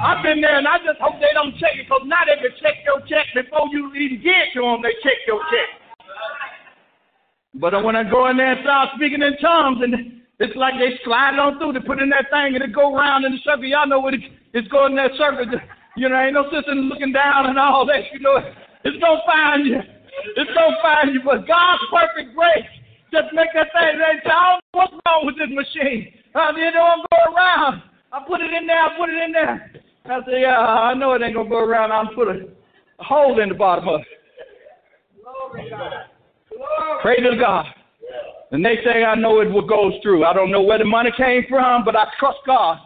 I've 0.00 0.22
been 0.22 0.40
there, 0.40 0.56
and 0.56 0.66
I 0.66 0.78
just 0.78 1.00
hope 1.00 1.20
they 1.20 1.32
don't 1.34 1.52
check 1.58 1.76
it, 1.76 1.84
because 1.84 2.02
now 2.06 2.24
they 2.24 2.40
can 2.40 2.56
check 2.56 2.80
your 2.84 3.00
check 3.04 3.26
before 3.34 3.68
you 3.70 3.92
even 3.94 4.22
get 4.22 4.54
to 4.54 4.62
them. 4.62 4.80
They 4.82 4.96
check 5.02 5.20
your 5.26 5.40
check. 5.52 5.68
But 7.54 7.84
when 7.84 7.96
I 7.96 8.08
go 8.08 8.30
in 8.30 8.36
there 8.36 8.52
and 8.52 8.62
start 8.62 8.90
speaking 8.96 9.22
in 9.22 9.36
tongues, 9.38 9.82
and 9.82 10.22
it's 10.38 10.56
like 10.56 10.74
they 10.78 10.96
slide 11.04 11.36
on 11.36 11.58
through, 11.58 11.74
they 11.74 11.84
put 11.84 12.00
in 12.00 12.08
that 12.10 12.30
thing, 12.30 12.54
and 12.54 12.64
it 12.64 12.72
go 12.72 12.94
around 12.94 13.24
in 13.24 13.32
the 13.32 13.42
circle. 13.44 13.64
Y'all 13.64 13.86
know 13.86 14.00
what 14.00 14.14
it, 14.14 14.22
it's 14.54 14.68
going 14.68 14.92
in 14.92 14.96
that 14.96 15.12
circle. 15.18 15.44
You 15.96 16.08
know, 16.08 16.16
ain't 16.16 16.34
no 16.34 16.48
sense 16.50 16.64
in 16.70 16.88
looking 16.88 17.12
down 17.12 17.50
and 17.50 17.58
all 17.58 17.84
that. 17.86 18.08
You 18.12 18.20
know, 18.20 18.38
it's 18.84 18.96
gonna 19.02 19.20
find 19.26 19.66
you. 19.66 19.82
It's 20.36 20.50
gonna 20.54 20.76
find 20.80 21.12
you. 21.12 21.20
But 21.24 21.46
God's 21.46 21.82
perfect 21.90 22.34
grace 22.34 22.70
just 23.12 23.34
make 23.34 23.50
that 23.54 23.68
thing. 23.74 23.98
They 23.98 24.22
say, 24.22 24.30
I 24.30 24.54
don't 24.54 24.62
know 24.62 24.78
what's 24.78 24.94
wrong 25.04 25.26
with 25.26 25.36
this 25.36 25.50
machine. 25.50 26.14
Uh, 26.34 26.54
it 26.54 26.72
don't 26.72 27.04
go 27.10 27.34
around. 27.34 27.82
I 28.12 28.24
put 28.26 28.40
it 28.40 28.52
in 28.52 28.66
there. 28.66 28.80
I 28.80 28.96
put 28.98 29.08
it 29.08 29.22
in 29.22 29.32
there. 29.32 29.72
I 30.06 30.18
said, 30.24 30.40
yeah, 30.40 30.58
I 30.58 30.94
know 30.94 31.12
it 31.12 31.22
ain't 31.22 31.34
gonna 31.34 31.48
go 31.48 31.58
around. 31.58 31.92
I'll 31.92 32.14
put 32.14 32.28
a, 32.28 32.48
hole 32.98 33.40
in 33.40 33.48
the 33.48 33.54
bottom 33.54 33.88
of 33.88 34.00
it. 34.00 34.06
Pray 37.02 37.16
to 37.16 37.36
God. 37.38 37.66
The 38.50 38.58
next 38.58 38.84
thing 38.84 39.04
I 39.04 39.14
know, 39.14 39.40
it 39.40 39.48
goes 39.68 39.94
through. 40.02 40.24
I 40.24 40.32
don't 40.32 40.50
know 40.50 40.62
where 40.62 40.78
the 40.78 40.84
money 40.84 41.10
came 41.16 41.44
from, 41.48 41.84
but 41.84 41.96
I 41.96 42.06
trust 42.18 42.38
God 42.46 42.78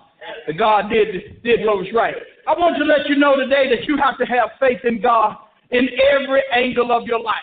that 0.46 0.58
God 0.58 0.90
did 0.90 1.42
did 1.42 1.60
what 1.64 1.78
was 1.78 1.86
right. 1.94 2.14
I 2.46 2.52
want 2.52 2.76
to 2.76 2.84
let 2.84 3.08
you 3.08 3.16
know 3.16 3.36
today 3.36 3.68
that 3.74 3.88
you 3.88 3.96
have 3.96 4.18
to 4.18 4.24
have 4.26 4.50
faith 4.60 4.80
in 4.84 5.00
God 5.00 5.36
in 5.70 5.88
every 6.12 6.42
angle 6.52 6.92
of 6.92 7.04
your 7.04 7.20
life. 7.20 7.36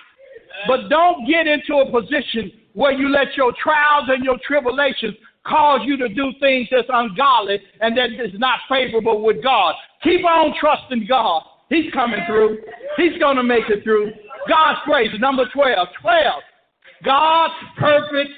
But 0.67 0.89
don't 0.89 1.27
get 1.27 1.47
into 1.47 1.75
a 1.77 1.91
position 1.91 2.51
where 2.73 2.91
you 2.91 3.09
let 3.09 3.35
your 3.35 3.53
trials 3.61 4.05
and 4.09 4.23
your 4.23 4.37
tribulations 4.45 5.15
cause 5.47 5.81
you 5.85 5.97
to 5.97 6.09
do 6.09 6.31
things 6.39 6.67
that's 6.71 6.87
ungodly 6.91 7.59
and 7.79 7.97
that 7.97 8.11
is 8.11 8.33
not 8.35 8.59
favorable 8.69 9.23
with 9.23 9.43
God. 9.43 9.73
Keep 10.03 10.25
on 10.25 10.53
trusting 10.59 11.05
God. 11.07 11.43
He's 11.69 11.91
coming 11.93 12.19
through. 12.27 12.59
He's 12.97 13.17
going 13.19 13.37
to 13.37 13.43
make 13.43 13.69
it 13.69 13.83
through. 13.83 14.11
God's 14.47 14.79
grace, 14.85 15.09
number 15.19 15.45
12. 15.53 15.87
12. 16.01 16.41
God's 17.03 17.53
perfect 17.77 18.31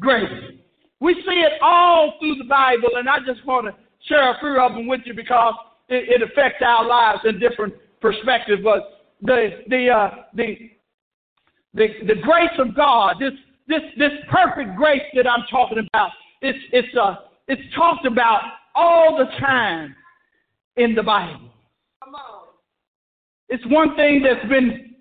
grace. 0.00 0.58
We 1.00 1.14
see 1.14 1.40
it 1.40 1.52
all 1.62 2.14
through 2.18 2.36
the 2.36 2.48
Bible, 2.48 2.96
and 2.96 3.08
I 3.08 3.18
just 3.24 3.46
want 3.46 3.66
to 3.66 3.74
share 4.08 4.30
a 4.30 4.38
few 4.40 4.60
of 4.60 4.72
them 4.72 4.86
with 4.86 5.02
you 5.04 5.14
because 5.14 5.54
it, 5.88 6.20
it 6.20 6.22
affects 6.22 6.62
our 6.64 6.86
lives 6.86 7.20
in 7.24 7.38
different 7.38 7.74
perspectives. 8.00 8.62
But 8.64 9.06
the 9.22 9.62
the 9.68 9.88
uh, 9.90 10.10
the 10.34 10.56
the 11.74 11.88
the 12.06 12.20
grace 12.22 12.58
of 12.58 12.74
God, 12.74 13.16
this 13.20 13.32
this 13.68 13.82
this 13.96 14.12
perfect 14.30 14.76
grace 14.76 15.02
that 15.14 15.28
I'm 15.28 15.44
talking 15.50 15.78
about, 15.78 16.10
it's 16.42 16.58
it's 16.72 16.96
uh 17.00 17.16
it's 17.48 17.62
talked 17.74 18.06
about 18.06 18.40
all 18.74 19.16
the 19.16 19.26
time 19.38 19.94
in 20.76 20.94
the 20.94 21.02
Bible. 21.02 21.50
It's 23.48 23.64
one 23.66 23.96
thing 23.96 24.22
that's 24.22 24.46
been 24.48 24.94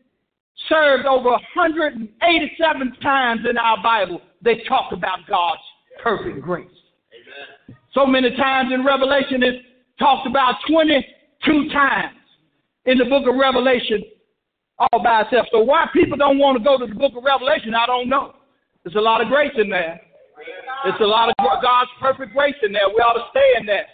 served 0.70 1.06
over 1.06 1.30
187 1.30 2.96
times 3.02 3.42
in 3.50 3.58
our 3.58 3.82
Bible. 3.84 4.22
They 4.42 4.64
talk 4.68 4.94
about 4.94 5.20
God's 5.28 5.62
perfect 6.02 6.42
grace. 6.42 6.68
Amen. 7.68 7.78
So 7.94 8.06
many 8.06 8.36
times 8.36 8.72
in 8.74 8.86
Revelation, 8.86 9.44
it's 9.44 9.66
talked 10.00 10.28
about 10.28 10.56
22 10.70 11.70
times 11.70 12.16
in 12.86 12.98
the 12.98 13.06
book 13.06 13.28
of 13.28 13.36
Revelation 13.36 14.02
all 14.80 15.04
by 15.04 15.22
itself. 15.22 15.48
So 15.52 15.60
why 15.60 15.88
people 15.94 16.18
don't 16.18 16.38
want 16.38 16.58
to 16.58 16.64
go 16.64 16.78
to 16.78 16.86
the 16.86 16.98
book 16.98 17.14
of 17.16 17.24
Revelation, 17.24 17.74
I 17.76 17.86
don't 17.86 18.10
know. 18.10 18.34
There's 18.84 18.96
a 18.96 19.02
lot 19.02 19.22
of 19.22 19.28
grace 19.28 19.52
in 19.58 19.70
there. 19.70 20.00
There's 20.84 21.02
a 21.02 21.06
lot 21.06 21.30
of 21.30 21.36
God's 21.62 21.90
perfect 22.00 22.34
grace 22.34 22.56
in 22.64 22.72
there. 22.72 22.88
We 22.90 22.96
ought 22.96 23.14
to 23.14 23.26
stay 23.32 23.60
in 23.60 23.66
there 23.66 23.86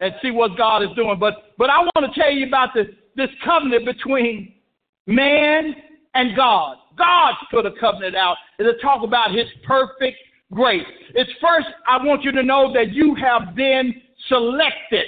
and 0.00 0.12
see 0.20 0.30
what 0.30 0.56
God 0.56 0.82
is 0.82 0.90
doing. 0.96 1.18
But 1.18 1.54
but 1.56 1.70
I 1.70 1.78
want 1.78 2.12
to 2.12 2.20
tell 2.20 2.30
you 2.30 2.46
about 2.46 2.70
this 2.74 2.86
this 3.16 3.30
covenant 3.44 3.84
between 3.84 4.54
man 5.06 5.74
and 6.14 6.36
God. 6.36 6.76
God 6.98 7.34
put 7.50 7.64
a 7.64 7.72
covenant 7.80 8.16
out 8.16 8.36
and 8.58 8.66
to 8.66 8.80
talk 8.82 9.02
about 9.02 9.32
his 9.32 9.46
perfect 9.66 10.18
grace. 10.52 10.82
It's 11.14 11.30
first 11.40 11.68
I 11.88 12.04
want 12.04 12.22
you 12.22 12.32
to 12.32 12.42
know 12.42 12.72
that 12.74 12.92
you 12.92 13.14
have 13.14 13.54
been 13.54 13.94
selected 14.28 15.06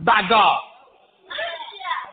by 0.00 0.22
God. 0.28 0.60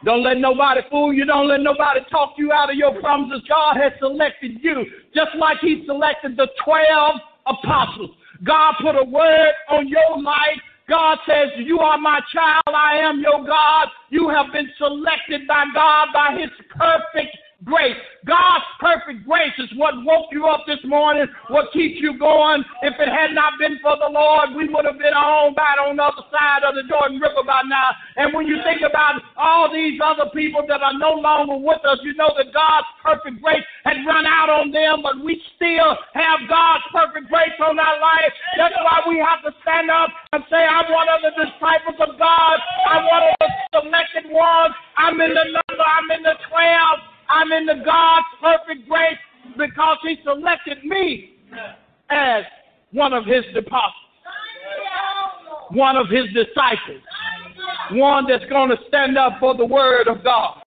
Don't 0.03 0.23
let 0.23 0.37
nobody 0.37 0.81
fool 0.91 1.13
you. 1.13 1.25
Don't 1.25 1.47
let 1.47 1.61
nobody 1.61 2.01
talk 2.11 2.33
you 2.37 2.51
out 2.51 2.69
of 2.69 2.75
your 2.75 2.99
promises. 2.99 3.41
God 3.47 3.77
has 3.77 3.91
selected 3.99 4.59
you, 4.61 4.85
just 5.15 5.31
like 5.39 5.57
He 5.61 5.83
selected 5.85 6.37
the 6.37 6.47
12 6.63 7.15
apostles. 7.45 8.11
God 8.43 8.73
put 8.81 8.95
a 8.95 9.03
word 9.03 9.53
on 9.69 9.87
your 9.87 10.21
life. 10.21 10.59
God 10.87 11.17
says, 11.27 11.49
You 11.57 11.79
are 11.79 11.97
my 11.97 12.19
child. 12.33 12.63
I 12.67 12.97
am 12.97 13.19
your 13.19 13.45
God. 13.45 13.87
You 14.09 14.29
have 14.29 14.53
been 14.53 14.69
selected 14.77 15.47
by 15.47 15.65
God 15.73 16.09
by 16.13 16.37
His 16.39 16.49
perfect 16.69 17.35
grace. 17.63 17.97
God's 18.25 18.65
perfect 18.81 19.23
grace 19.23 19.53
is 19.59 19.69
what 19.77 19.93
woke 20.03 20.27
you 20.31 20.45
up 20.45 20.65
this 20.67 20.81
morning, 20.83 21.25
what 21.47 21.71
keeps 21.71 22.01
you 22.01 22.17
going. 22.17 22.65
If 22.81 22.97
it 22.99 23.07
had 23.07 23.31
not 23.31 23.53
been 23.59 23.79
for 23.81 23.95
the 23.95 24.09
Lord, 24.09 24.57
we 24.57 24.67
would 24.67 24.85
have 24.85 24.99
been 24.99 25.15
home 25.15 25.53
by 25.53 25.77
on 25.79 25.95
the 25.95 26.03
other 26.03 26.25
side 26.33 26.65
of 26.65 26.75
the 26.75 26.83
Jordan 26.89 27.21
River 27.21 27.45
by 27.45 27.61
now. 27.69 27.93
And 28.17 28.33
when 28.33 28.47
you 28.47 28.59
think 28.65 28.81
about 28.81 29.21
all 29.37 29.71
these 29.71 30.01
other 30.03 30.27
people 30.33 30.65
that 30.67 30.81
are 30.81 30.97
no 30.97 31.15
longer 31.15 31.55
with 31.55 31.79
us, 31.85 32.01
you 32.03 32.17
know 32.17 32.33
that 32.35 32.51
God's 32.51 32.89
perfect 32.99 33.39
grace 33.39 33.63
had 33.85 34.01
run 34.03 34.25
out 34.25 34.49
on 34.49 34.73
them, 34.73 35.05
but 35.05 35.21
we 35.21 35.37
still 35.55 35.95
have 36.17 36.43
God's 36.49 36.83
perfect 36.91 37.29
grace 37.29 37.55
on 37.61 37.77
our 37.77 37.97
life. 38.01 38.33
That's 38.57 38.75
why 38.81 39.05
we 39.07 39.21
have 39.21 39.45
to 39.45 39.53
stand 39.61 39.93
up 39.93 40.09
and 40.33 40.43
say, 40.49 40.59
I'm 40.59 40.89
one 40.91 41.07
of 41.07 41.21
the 41.21 41.33
disciples 41.37 41.99
of 42.01 42.17
God. 42.17 42.57
I'm 42.89 43.05
one 43.05 43.23
of 43.29 43.35
the 43.37 43.49
selected 43.77 44.25
ones. 44.33 44.73
I'm 44.97 45.21
in 45.21 45.29
the 45.29 45.45
number. 45.53 45.85
I'm 45.85 46.09
in 46.17 46.23
the 46.25 46.35
12. 46.49 47.14
I'm 47.29 47.51
in 47.51 47.65
the 47.65 47.83
God's 47.85 48.25
perfect 48.41 48.87
grace 48.87 49.17
because 49.57 49.97
He 50.03 50.17
selected 50.23 50.83
me 50.83 51.35
as 52.09 52.43
one 52.91 53.13
of 53.13 53.25
His 53.25 53.43
apostles, 53.55 53.93
one 55.71 55.97
of 55.97 56.07
His 56.09 56.25
disciples, 56.27 57.01
one 57.91 58.25
that's 58.27 58.45
going 58.49 58.69
to 58.69 58.77
stand 58.87 59.17
up 59.17 59.33
for 59.39 59.55
the 59.55 59.65
Word 59.65 60.07
of 60.07 60.23
God. 60.23 60.61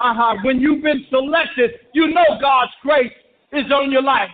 Uh-huh. 0.00 0.36
When 0.44 0.60
you've 0.60 0.82
been 0.82 1.06
selected, 1.10 1.70
you 1.92 2.08
know 2.08 2.24
God's 2.40 2.72
grace 2.82 3.12
is 3.52 3.70
on 3.72 3.90
your 3.90 4.02
life. 4.02 4.30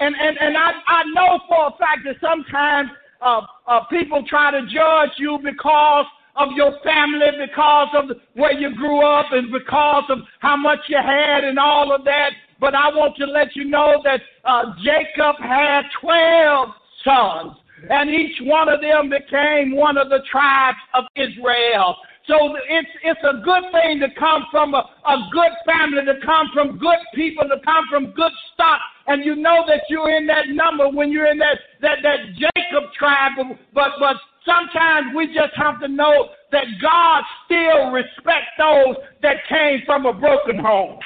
And 0.00 0.14
and 0.14 0.38
and 0.40 0.56
I 0.56 0.72
I 0.86 1.02
know 1.14 1.40
for 1.48 1.66
a 1.66 1.70
fact 1.78 2.00
that 2.04 2.16
sometimes 2.20 2.90
uh, 3.20 3.40
uh, 3.66 3.84
people 3.90 4.24
try 4.28 4.50
to 4.50 4.62
judge 4.62 5.10
you 5.18 5.38
because 5.42 6.06
of 6.36 6.48
your 6.56 6.72
family 6.82 7.46
because 7.46 7.88
of 7.94 8.16
where 8.34 8.52
you 8.52 8.74
grew 8.74 9.04
up 9.04 9.26
and 9.32 9.50
because 9.52 10.04
of 10.08 10.18
how 10.40 10.56
much 10.56 10.80
you 10.88 10.96
had 10.96 11.44
and 11.44 11.58
all 11.58 11.94
of 11.94 12.04
that. 12.04 12.30
But 12.60 12.74
I 12.74 12.88
want 12.88 13.16
to 13.16 13.26
let 13.26 13.54
you 13.56 13.64
know 13.64 14.00
that 14.04 14.20
uh, 14.44 14.74
Jacob 14.82 15.36
had 15.38 15.82
12 16.00 16.68
sons, 17.04 17.56
and 17.90 18.10
each 18.10 18.40
one 18.42 18.68
of 18.68 18.80
them 18.80 19.10
became 19.10 19.76
one 19.76 19.96
of 19.98 20.08
the 20.08 20.20
tribes 20.30 20.78
of 20.94 21.04
Israel. 21.16 21.96
So 22.26 22.56
it's 22.68 22.88
it's 23.02 23.20
a 23.22 23.42
good 23.44 23.64
thing 23.70 24.00
to 24.00 24.08
come 24.18 24.46
from 24.50 24.72
a, 24.72 24.78
a 24.78 25.28
good 25.30 25.52
family, 25.66 26.04
to 26.06 26.24
come 26.24 26.48
from 26.54 26.78
good 26.78 26.98
people, 27.14 27.44
to 27.44 27.60
come 27.64 27.84
from 27.90 28.12
good 28.12 28.32
stock, 28.54 28.80
and 29.06 29.24
you 29.24 29.36
know 29.36 29.64
that 29.66 29.82
you're 29.88 30.10
in 30.10 30.26
that 30.26 30.48
number 30.48 30.88
when 30.88 31.10
you're 31.12 31.30
in 31.30 31.38
that 31.38 31.58
that 31.82 31.98
that 32.02 32.18
Jacob 32.34 32.92
tribe. 32.98 33.32
But 33.72 33.92
but 33.98 34.16
Sometimes 34.44 35.14
we 35.16 35.26
just 35.28 35.56
have 35.56 35.80
to 35.80 35.88
know 35.88 36.28
that 36.52 36.64
God 36.80 37.22
still 37.46 37.90
respects 37.90 38.52
those 38.58 38.96
that 39.22 39.36
came 39.48 39.80
from 39.86 40.04
a 40.04 40.12
broken 40.12 40.58
home. 40.58 40.98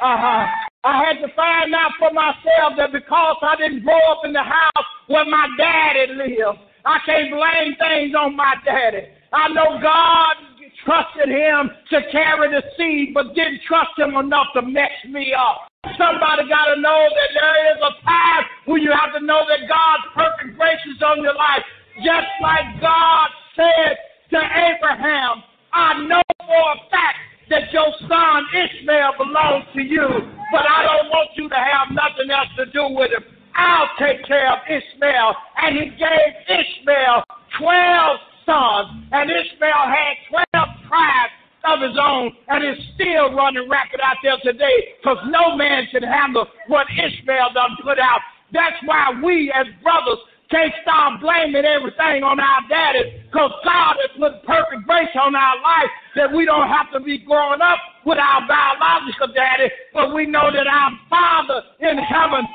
Uh-huh. 0.00 0.46
I 0.84 1.04
had 1.04 1.26
to 1.26 1.34
find 1.34 1.74
out 1.74 1.92
for 1.98 2.12
myself 2.12 2.74
that 2.76 2.92
because 2.92 3.36
I 3.42 3.56
didn't 3.56 3.82
grow 3.82 3.98
up 4.12 4.20
in 4.24 4.32
the 4.32 4.42
house 4.42 4.86
where 5.08 5.24
my 5.24 5.48
daddy 5.58 6.12
lived, 6.12 6.58
I 6.84 6.98
can't 7.04 7.30
blame 7.30 7.74
things 7.80 8.14
on 8.14 8.36
my 8.36 8.54
daddy. 8.64 9.08
I 9.32 9.48
know 9.48 9.80
God 9.82 10.36
trusted 10.84 11.28
him 11.28 11.70
to 11.90 12.00
carry 12.12 12.50
the 12.50 12.62
seed, 12.76 13.14
but 13.14 13.34
didn't 13.34 13.62
trust 13.66 13.98
him 13.98 14.14
enough 14.14 14.48
to 14.54 14.62
mess 14.62 14.92
me 15.08 15.34
up. 15.36 15.66
Somebody 15.98 16.48
got 16.48 16.74
to 16.74 16.80
know 16.80 17.00
that 17.08 17.30
there 17.36 17.58
is 17.72 17.78
a 17.78 17.92
time 18.04 18.44
when 18.66 18.82
you 18.82 18.90
have 18.90 19.12
to 19.14 19.24
know 19.24 19.44
that 19.48 19.68
God's 19.68 20.06
perfect 20.14 20.58
grace 20.58 20.80
is 20.88 21.00
on 21.02 21.22
your 21.22 21.34
life. 21.34 21.62
Just 22.02 22.30
like 22.42 22.80
God 22.80 23.28
said 23.54 23.94
to 24.32 24.38
Abraham, 24.40 25.44
I 25.72 26.02
know 26.08 26.22
for 26.40 26.64
a 26.74 26.78
fact 26.90 27.18
that 27.50 27.72
your 27.72 27.92
son 28.08 28.46
Ishmael 28.50 29.12
belongs 29.18 29.64
to 29.74 29.82
you, 29.82 30.08
but 30.50 30.64
I 30.66 30.82
don't 30.82 31.08
want 31.10 31.30
you 31.36 31.48
to 31.48 31.60
have 31.60 31.92
nothing 31.92 32.30
else 32.30 32.48
to 32.56 32.66
do 32.72 32.88
with 32.90 33.12
him. 33.12 33.24
I'll 33.54 33.90
take 33.98 34.26
care 34.26 34.50
of 34.50 34.58
Ishmael. 34.66 35.34
And 35.62 35.76
he 35.76 35.86
gave 35.94 36.30
Ishmael 36.48 37.22
12 37.58 38.18
sons, 38.46 39.06
and 39.12 39.30
Ishmael 39.30 39.84
had 39.86 40.14
12 40.52 40.88
tribes 40.88 41.32
of 41.66 41.80
his 41.80 41.96
own, 42.00 42.30
and 42.48 42.64
is 42.64 42.78
still 42.94 43.32
running 43.32 43.68
racket 43.68 44.00
out 44.02 44.16
there 44.22 44.36
today 44.42 44.94
because 45.00 45.18
no 45.28 45.56
man 45.56 45.86
can 45.90 46.02
handle 46.02 46.46
what 46.68 46.86
Ishmael 46.92 47.52
done 47.54 47.76
put 47.82 47.98
out. 47.98 48.20
That's 48.52 48.76
why 48.84 49.12
we 49.22 49.52
as 49.54 49.66
brothers 49.82 50.18
can't 50.50 50.72
stop 50.82 51.20
blaming 51.20 51.64
everything 51.64 52.22
on 52.22 52.38
our 52.38 52.62
daddy 52.68 53.24
because 53.26 53.50
God 53.64 53.96
has 53.98 54.12
put 54.14 54.44
perfect 54.46 54.86
grace 54.86 55.10
on 55.18 55.34
our 55.34 55.56
life 55.62 55.90
that 56.16 56.32
we 56.32 56.44
don't 56.44 56.68
have 56.68 56.92
to 56.92 57.00
be 57.00 57.18
growing 57.18 57.60
up 57.60 57.78
with 58.04 58.18
our 58.18 58.46
biological 58.46 59.32
daddy, 59.34 59.72
but 59.92 60.14
we 60.14 60.26
know 60.26 60.52
that 60.52 60.66
our 60.66 60.90
Father 61.08 61.62
in 61.80 61.98
heaven 61.98 62.46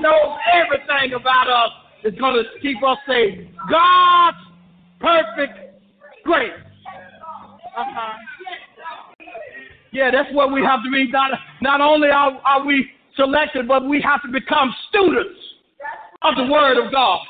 knows 0.00 0.38
everything 0.54 1.12
about 1.14 1.48
us 1.50 1.70
is 2.04 2.14
going 2.18 2.34
to 2.34 2.44
keep 2.60 2.82
us 2.82 2.98
safe. 3.06 3.46
God's 3.68 4.38
perfect 5.00 5.82
grace. 6.24 6.52
Uh-huh. 7.76 8.35
Yeah, 9.96 10.10
that's 10.12 10.28
what 10.34 10.52
we 10.52 10.60
have 10.60 10.84
to 10.84 10.90
be. 10.90 11.08
Not, 11.08 11.30
not 11.62 11.80
only 11.80 12.08
are, 12.08 12.38
are 12.44 12.66
we 12.66 12.86
selected, 13.16 13.66
but 13.66 13.88
we 13.88 13.98
have 14.02 14.20
to 14.22 14.28
become 14.28 14.68
students 14.90 15.40
of 16.20 16.34
the 16.36 16.52
Word 16.52 16.76
of 16.76 16.92
God. 16.92 17.20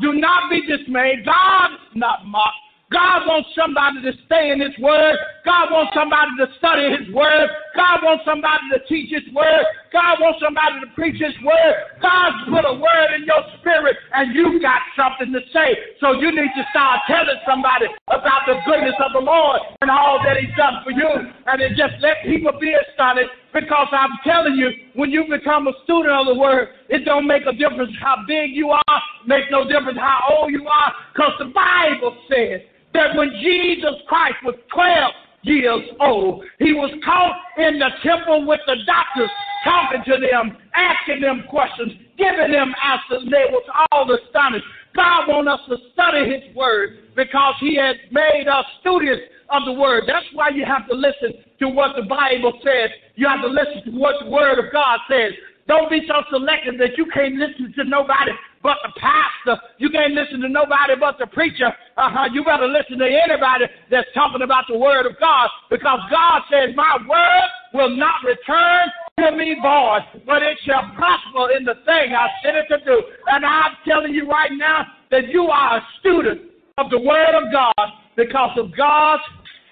Do 0.00 0.12
not 0.12 0.48
be 0.50 0.62
dismayed. 0.64 1.26
God 1.26 1.70
not 1.96 2.24
mocked. 2.26 2.54
God 2.92 3.26
wants 3.26 3.48
somebody 3.58 4.02
to 4.02 4.12
stay 4.26 4.50
in 4.52 4.60
His 4.60 4.70
Word. 4.78 5.16
God 5.44 5.72
wants 5.72 5.90
somebody 5.92 6.30
to 6.38 6.46
study 6.58 6.94
His 6.94 7.12
Word. 7.12 7.50
God 7.74 7.98
wants 8.04 8.22
somebody 8.24 8.62
to 8.72 8.78
teach 8.86 9.10
His 9.10 9.26
Word. 9.34 9.66
God 9.90 10.22
wants 10.22 10.38
somebody 10.38 10.78
to 10.86 10.88
preach 10.94 11.18
His 11.18 11.34
Word. 11.42 11.74
God's 11.98 12.46
put 12.46 12.62
a 12.62 12.74
word 12.78 13.10
in 13.18 13.26
your 13.26 13.42
spirit, 13.58 13.98
and 14.14 14.30
you've 14.34 14.62
got 14.62 14.78
something 14.94 15.34
to 15.34 15.42
say. 15.50 15.98
So 15.98 16.14
you 16.14 16.30
need 16.30 16.50
to 16.54 16.64
start 16.70 17.02
telling 17.10 17.38
somebody 17.42 17.90
about 18.06 18.46
the 18.46 18.62
goodness 18.62 18.94
of 19.02 19.10
the 19.18 19.24
Lord 19.24 19.58
and 19.82 19.90
all 19.90 20.22
that 20.22 20.38
He's 20.38 20.54
done 20.54 20.86
for 20.86 20.94
you. 20.94 21.10
And 21.50 21.58
it 21.58 21.74
just 21.74 21.98
let 21.98 22.22
people 22.22 22.54
be 22.62 22.70
astonished 22.70 23.34
because 23.50 23.90
I'm 23.90 24.14
telling 24.22 24.54
you, 24.54 24.70
when 24.94 25.10
you 25.10 25.26
become 25.26 25.66
a 25.66 25.74
student 25.82 26.14
of 26.14 26.26
the 26.30 26.38
Word, 26.38 26.70
it 26.88 27.04
don't 27.04 27.26
make 27.26 27.42
a 27.50 27.52
difference 27.52 27.90
how 27.98 28.22
big 28.26 28.54
you 28.54 28.70
are, 28.70 28.98
make 29.26 29.50
no 29.50 29.66
difference 29.66 29.98
how 29.98 30.22
old 30.30 30.54
you 30.54 30.66
are, 30.70 30.90
because 31.12 31.34
the 31.42 31.50
Bible 31.50 32.14
says 32.30 32.62
that 32.94 33.18
when 33.18 33.30
Jesus 33.42 33.98
Christ 34.06 34.38
was 34.46 34.54
12 34.70 35.29
years 35.42 35.82
old, 36.00 36.44
he 36.58 36.72
was 36.72 36.90
caught 37.04 37.36
in 37.58 37.78
the 37.78 37.90
temple 38.02 38.46
with 38.46 38.60
the 38.66 38.76
doctors, 38.86 39.30
talking 39.64 40.02
to 40.06 40.20
them, 40.20 40.56
asking 40.74 41.20
them 41.20 41.44
questions, 41.48 41.92
giving 42.18 42.52
them 42.52 42.74
answers. 42.82 43.28
They 43.30 43.46
was 43.50 43.64
all 43.90 44.10
astonished. 44.12 44.64
God 44.94 45.28
wants 45.28 45.50
us 45.50 45.60
to 45.68 45.76
study 45.92 46.28
his 46.30 46.54
word 46.54 47.14
because 47.16 47.54
he 47.60 47.76
has 47.76 47.96
made 48.10 48.48
us 48.48 48.64
students 48.80 49.22
of 49.50 49.64
the 49.64 49.72
word. 49.72 50.04
That's 50.06 50.26
why 50.32 50.50
you 50.50 50.64
have 50.64 50.88
to 50.88 50.94
listen 50.94 51.44
to 51.60 51.68
what 51.68 51.96
the 51.96 52.02
Bible 52.02 52.52
says. 52.64 52.90
You 53.14 53.28
have 53.28 53.42
to 53.42 53.48
listen 53.48 53.92
to 53.92 53.98
what 53.98 54.16
the 54.22 54.30
word 54.30 54.58
of 54.58 54.72
God 54.72 54.98
says. 55.08 55.32
Don't 55.68 55.90
be 55.90 56.02
so 56.08 56.22
selective 56.30 56.78
that 56.78 56.98
you 56.98 57.06
can't 57.14 57.36
listen 57.36 57.72
to 57.76 57.84
nobody 57.84 58.32
but 58.62 58.76
the 58.84 58.92
pastor. 59.00 59.62
You 59.78 59.90
can't 59.90 60.12
listen 60.12 60.40
to 60.40 60.48
nobody 60.48 60.94
but 60.98 61.18
the 61.18 61.26
preacher. 61.26 61.68
Uh-huh. 61.96 62.28
You 62.32 62.44
better 62.44 62.68
listen 62.68 62.98
to 62.98 63.08
anybody 63.08 63.66
that's 63.90 64.08
talking 64.14 64.42
about 64.42 64.64
the 64.68 64.78
word 64.78 65.06
of 65.06 65.18
God 65.18 65.48
because 65.70 66.00
God 66.10 66.42
says, 66.50 66.76
My 66.76 66.98
word 67.08 67.48
will 67.72 67.96
not 67.96 68.20
return 68.24 68.88
to 69.20 69.36
me 69.36 69.56
void, 69.62 70.00
but 70.26 70.42
it 70.42 70.58
shall 70.66 70.92
prosper 70.94 71.56
in 71.56 71.64
the 71.64 71.74
thing 71.84 72.12
I 72.12 72.28
sent 72.44 72.56
it 72.56 72.66
to 72.68 72.84
do. 72.84 73.02
And 73.28 73.44
I'm 73.44 73.72
telling 73.86 74.14
you 74.14 74.28
right 74.28 74.52
now 74.52 74.86
that 75.10 75.28
you 75.28 75.44
are 75.48 75.78
a 75.78 75.86
student 76.00 76.42
of 76.78 76.90
the 76.90 76.98
word 76.98 77.34
of 77.34 77.52
God 77.52 77.88
because 78.16 78.56
of 78.58 78.76
God's 78.76 79.22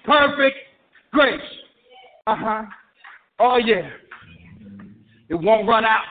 perfect 0.05 0.57
grace. 1.11 1.39
Uh 2.27 2.35
huh. 2.35 2.63
Oh, 3.39 3.57
yeah. 3.57 3.89
It 5.29 5.35
won't 5.35 5.67
run 5.67 5.85
out 5.85 6.05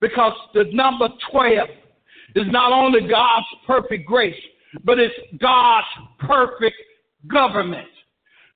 because 0.00 0.32
the 0.54 0.64
number 0.72 1.08
12 1.30 1.68
is 2.34 2.46
not 2.50 2.72
only 2.72 3.00
God's 3.08 3.46
perfect 3.66 4.06
grace, 4.06 4.34
but 4.84 4.98
it's 4.98 5.14
God's 5.40 5.86
perfect 6.20 6.76
government. 7.28 7.88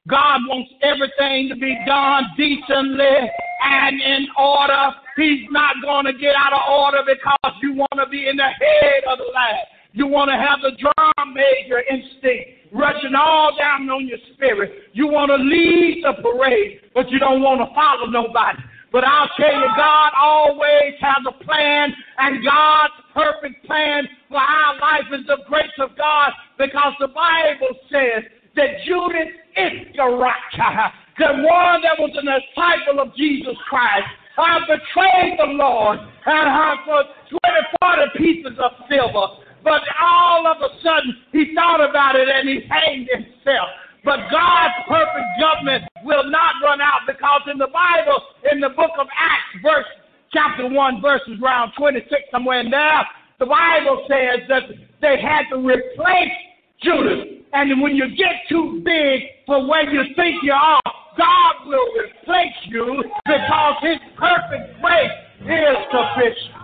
God 0.08 0.40
wants 0.48 0.70
everything 0.82 1.48
to 1.48 1.56
be 1.56 1.76
done 1.86 2.24
decently 2.36 3.30
and 3.64 4.00
in 4.00 4.26
order. 4.38 4.92
He's 5.16 5.48
not 5.50 5.76
going 5.82 6.04
to 6.04 6.12
get 6.12 6.34
out 6.36 6.52
of 6.52 6.60
order 6.68 7.00
because 7.06 7.56
you 7.62 7.74
want 7.74 7.96
to 7.96 8.06
be 8.10 8.28
in 8.28 8.36
the 8.36 8.44
head 8.44 9.02
of 9.08 9.18
the 9.18 9.24
line. 9.32 9.64
You 9.92 10.06
want 10.06 10.28
to 10.28 10.36
have 10.36 10.60
the 10.60 10.76
drum 10.76 11.34
major 11.34 11.80
instinct 11.88 12.68
rushing 12.72 13.14
all 13.16 13.56
down 13.56 13.88
on 13.88 14.06
your 14.06 14.18
spirit. 14.34 14.90
You 14.92 15.06
want 15.06 15.30
to 15.30 15.36
lead 15.36 16.02
the 16.04 16.20
parade, 16.20 16.80
but 16.92 17.08
you 17.10 17.18
don't 17.18 17.40
want 17.40 17.60
to 17.60 17.72
follow 17.74 18.10
nobody. 18.10 18.58
But 18.94 19.02
I'll 19.02 19.28
tell 19.36 19.50
you, 19.50 19.66
God 19.74 20.12
always 20.14 20.94
has 21.02 21.18
a 21.26 21.44
plan, 21.44 21.92
and 22.18 22.44
God's 22.44 22.94
perfect 23.12 23.66
plan 23.66 24.06
for 24.28 24.38
our 24.38 24.78
life 24.78 25.10
is 25.10 25.26
the 25.26 25.38
grace 25.48 25.74
of 25.80 25.98
God 25.98 26.30
because 26.58 26.94
the 27.00 27.08
Bible 27.08 27.74
says 27.90 28.22
that 28.54 28.86
Judas 28.86 29.34
Iscariot, 29.58 30.94
the 31.18 31.42
one 31.42 31.82
that 31.82 31.98
was 31.98 32.14
a 32.14 32.22
disciple 32.22 33.02
of 33.02 33.10
Jesus 33.16 33.58
Christ, 33.68 34.06
I 34.38 34.60
betrayed 34.62 35.40
the 35.42 35.58
Lord 35.58 35.98
and 35.98 36.46
uh, 36.46 36.54
I 36.54 36.76
for 36.86 37.02
20, 37.34 38.14
40 38.14 38.18
pieces 38.18 38.58
of 38.62 38.78
silver. 38.86 39.42
But 39.64 39.82
all 39.98 40.46
of 40.46 40.62
a 40.62 40.70
sudden, 40.86 41.18
he 41.32 41.50
thought 41.52 41.82
about 41.82 42.14
it 42.14 42.28
and 42.28 42.48
he 42.48 42.62
hanged 42.70 43.08
himself. 43.10 43.74
But 44.04 44.30
God's 44.30 44.74
perfect 44.86 45.30
government 45.40 45.82
will 46.04 46.30
not 46.30 46.62
run 46.62 46.80
out 46.80 47.08
because 47.08 47.42
in 47.50 47.58
the 47.58 47.72
Bible, 47.72 48.22
in 48.54 48.60
the 48.60 48.68
book 48.68 48.92
of 49.00 49.08
Acts, 49.18 49.62
verse 49.62 49.84
chapter 50.32 50.68
1, 50.68 51.02
verses 51.02 51.40
around 51.42 51.72
26, 51.76 52.08
somewhere 52.30 52.60
in 52.60 52.70
there, 52.70 53.02
the 53.40 53.46
Bible 53.46 54.06
says 54.08 54.46
that 54.48 54.62
they 55.00 55.20
had 55.20 55.42
to 55.50 55.56
replace 55.56 56.34
Judas. 56.80 57.42
And 57.52 57.82
when 57.82 57.96
you 57.96 58.08
get 58.16 58.46
too 58.48 58.80
big 58.84 59.22
for 59.46 59.66
where 59.66 59.90
you 59.90 60.02
think 60.14 60.36
you 60.42 60.52
are, 60.52 60.80
God 61.18 61.66
will 61.66 61.86
replace 61.98 62.54
you 62.66 63.02
because 63.26 63.74
his 63.82 63.98
perfect 64.16 64.80
grace 64.80 65.10
is 65.42 65.76
sufficient. 65.90 66.54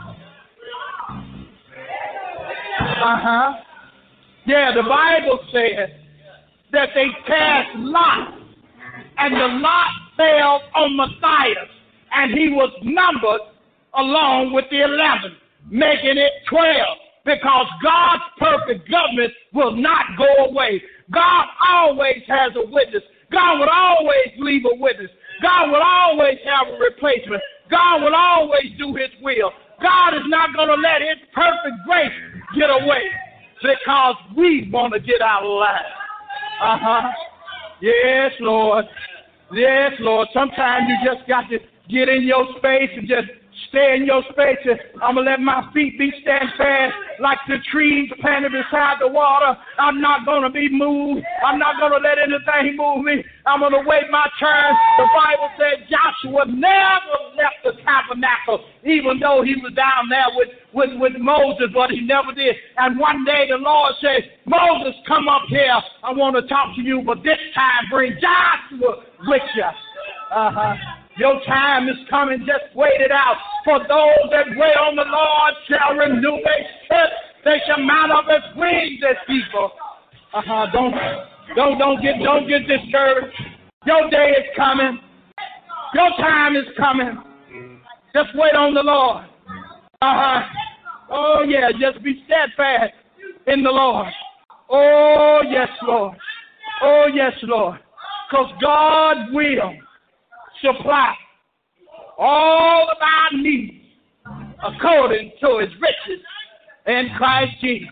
Uh 3.02 3.18
huh. 3.18 3.52
Yeah, 4.46 4.72
the 4.74 4.82
Bible 4.82 5.38
says 5.52 5.90
that 6.72 6.88
they 6.94 7.06
cast 7.26 7.68
lots, 7.76 8.32
and 9.18 9.34
the 9.34 9.58
lot 9.60 9.90
fell 10.16 10.60
on 10.74 10.96
Matthias, 10.96 11.68
and 12.12 12.32
he 12.32 12.48
was 12.48 12.72
numbered 12.82 13.40
along 13.94 14.52
with 14.52 14.64
the 14.70 14.82
eleven, 14.82 15.36
making 15.70 16.18
it 16.18 16.32
twelve. 16.48 16.98
Because 17.22 17.66
God's 17.84 18.22
perfect 18.38 18.90
government 18.90 19.30
will 19.52 19.76
not 19.76 20.06
go 20.16 20.46
away. 20.46 20.82
God 21.12 21.44
always 21.68 22.22
has 22.26 22.52
a 22.56 22.66
witness. 22.70 23.02
God 23.30 23.60
will 23.60 23.68
always 23.68 24.32
leave 24.38 24.62
a 24.64 24.74
witness. 24.80 25.10
God 25.42 25.70
will 25.70 25.82
always 25.82 26.38
have 26.44 26.72
a 26.72 26.78
replacement. 26.78 27.42
God 27.70 28.02
will 28.02 28.14
always 28.14 28.72
do 28.78 28.94
his 28.94 29.10
will. 29.22 29.52
God 29.82 30.14
is 30.14 30.24
not 30.26 30.54
going 30.54 30.68
to 30.68 30.74
let 30.74 31.02
his 31.02 31.18
perfect 31.34 31.76
grace 31.86 32.10
get 32.58 32.70
away 32.70 33.04
because 33.62 34.14
we 34.36 34.68
want 34.72 34.94
to 34.94 35.00
get 35.00 35.20
out 35.20 35.42
of 35.42 35.50
line. 35.50 35.92
Uh 36.62 36.78
huh. 36.80 37.10
Yes, 37.80 38.32
Lord. 38.40 38.86
Yes, 39.52 39.92
Lord. 40.00 40.28
Sometimes 40.32 40.86
you 40.88 40.96
just 41.12 41.28
got 41.28 41.48
to 41.50 41.58
get 41.90 42.08
in 42.08 42.24
your 42.24 42.46
space 42.58 42.90
and 42.96 43.08
just 43.08 43.28
stay 43.68 43.96
in 43.96 44.06
your 44.06 44.22
space. 44.30 44.58
I'm 45.02 45.14
going 45.14 45.26
to 45.26 45.30
let 45.32 45.40
my 45.40 45.68
feet 45.72 45.98
be 45.98 46.10
stand 46.22 46.50
fast 46.56 46.94
like 47.20 47.38
the 47.48 47.58
trees 47.70 48.10
planted 48.20 48.52
beside 48.52 48.96
the 49.00 49.08
water. 49.08 49.58
I'm 49.78 50.00
not 50.00 50.24
going 50.24 50.42
to 50.42 50.50
be 50.50 50.68
moved. 50.70 51.22
I'm 51.44 51.58
not 51.58 51.78
going 51.78 51.92
to 51.92 51.98
let 51.98 52.18
anything 52.18 52.76
move 52.76 53.04
me. 53.04 53.22
I'm 53.46 53.60
going 53.60 53.72
to 53.72 53.84
wait 53.86 54.10
my 54.10 54.26
turn. 54.38 54.74
The 54.98 55.06
Bible 55.14 55.50
said 55.58 55.86
Joshua 55.90 56.46
never 56.46 57.16
left 57.36 57.60
the 57.64 57.72
tabernacle, 57.82 58.64
even 58.84 59.20
though 59.20 59.42
he 59.42 59.54
was 59.62 59.72
down 59.74 60.08
there 60.08 60.30
with, 60.34 60.48
with, 60.74 60.90
with 60.98 61.20
Moses, 61.20 61.70
but 61.74 61.90
he 61.90 62.00
never 62.00 62.32
did. 62.32 62.56
And 62.76 62.98
one 62.98 63.24
day 63.24 63.46
the 63.48 63.56
Lord 63.56 63.94
said, 64.00 64.30
Moses, 64.46 64.94
come 65.06 65.28
up 65.28 65.42
here. 65.48 65.78
I 66.02 66.12
want 66.12 66.36
to 66.36 66.42
talk 66.48 66.74
to 66.76 66.82
you, 66.82 67.02
but 67.04 67.22
this 67.22 67.38
time 67.54 67.84
bring 67.90 68.16
Joshua 68.20 69.04
with 69.26 69.42
you. 69.54 69.70
Uh 70.32 70.50
huh. 70.52 70.74
Your 71.18 71.40
time 71.46 71.88
is 71.88 71.96
coming. 72.08 72.40
Just 72.40 72.74
wait 72.74 73.00
it 73.00 73.10
out. 73.10 73.36
For 73.64 73.78
those 73.80 74.30
that 74.30 74.46
wait 74.56 74.76
on 74.76 74.96
the 74.96 75.04
Lord 75.04 75.54
shall 75.68 75.96
renew 75.96 76.38
their 76.42 76.66
strength. 76.84 77.12
They 77.44 77.58
shall 77.66 77.82
mount 77.82 78.12
up 78.12 78.26
as 78.30 78.56
wings 78.56 79.00
as 79.08 79.16
people. 79.26 79.72
Uh 80.32 80.42
huh. 80.46 80.66
Don't 80.72 80.94
don't 81.56 81.78
don't 81.78 82.02
get 82.02 82.22
don't 82.22 82.48
get 82.48 82.66
discouraged. 82.66 83.36
Your 83.86 84.08
day 84.10 84.30
is 84.30 84.46
coming. 84.56 85.00
Your 85.94 86.10
time 86.18 86.54
is 86.56 86.66
coming. 86.78 87.18
Just 88.14 88.28
wait 88.34 88.54
on 88.54 88.74
the 88.74 88.82
Lord. 88.82 89.24
Uh 90.02 90.14
huh. 90.14 90.42
Oh 91.10 91.42
yeah. 91.46 91.70
Just 91.72 92.04
be 92.04 92.22
steadfast 92.26 92.92
in 93.46 93.62
the 93.62 93.70
Lord. 93.70 94.08
Oh 94.70 95.40
yes, 95.48 95.68
Lord. 95.82 96.16
Oh 96.82 97.06
yes, 97.12 97.32
Lord. 97.42 97.80
Because 98.30 98.52
God 98.62 99.32
will 99.32 99.72
supply 100.62 101.14
all 102.18 102.88
of 102.90 102.98
our 103.00 103.40
needs 103.40 103.80
according 104.62 105.32
to 105.40 105.58
his 105.58 105.70
riches 105.80 106.22
in 106.86 107.08
Christ 107.16 107.52
Jesus. 107.60 107.88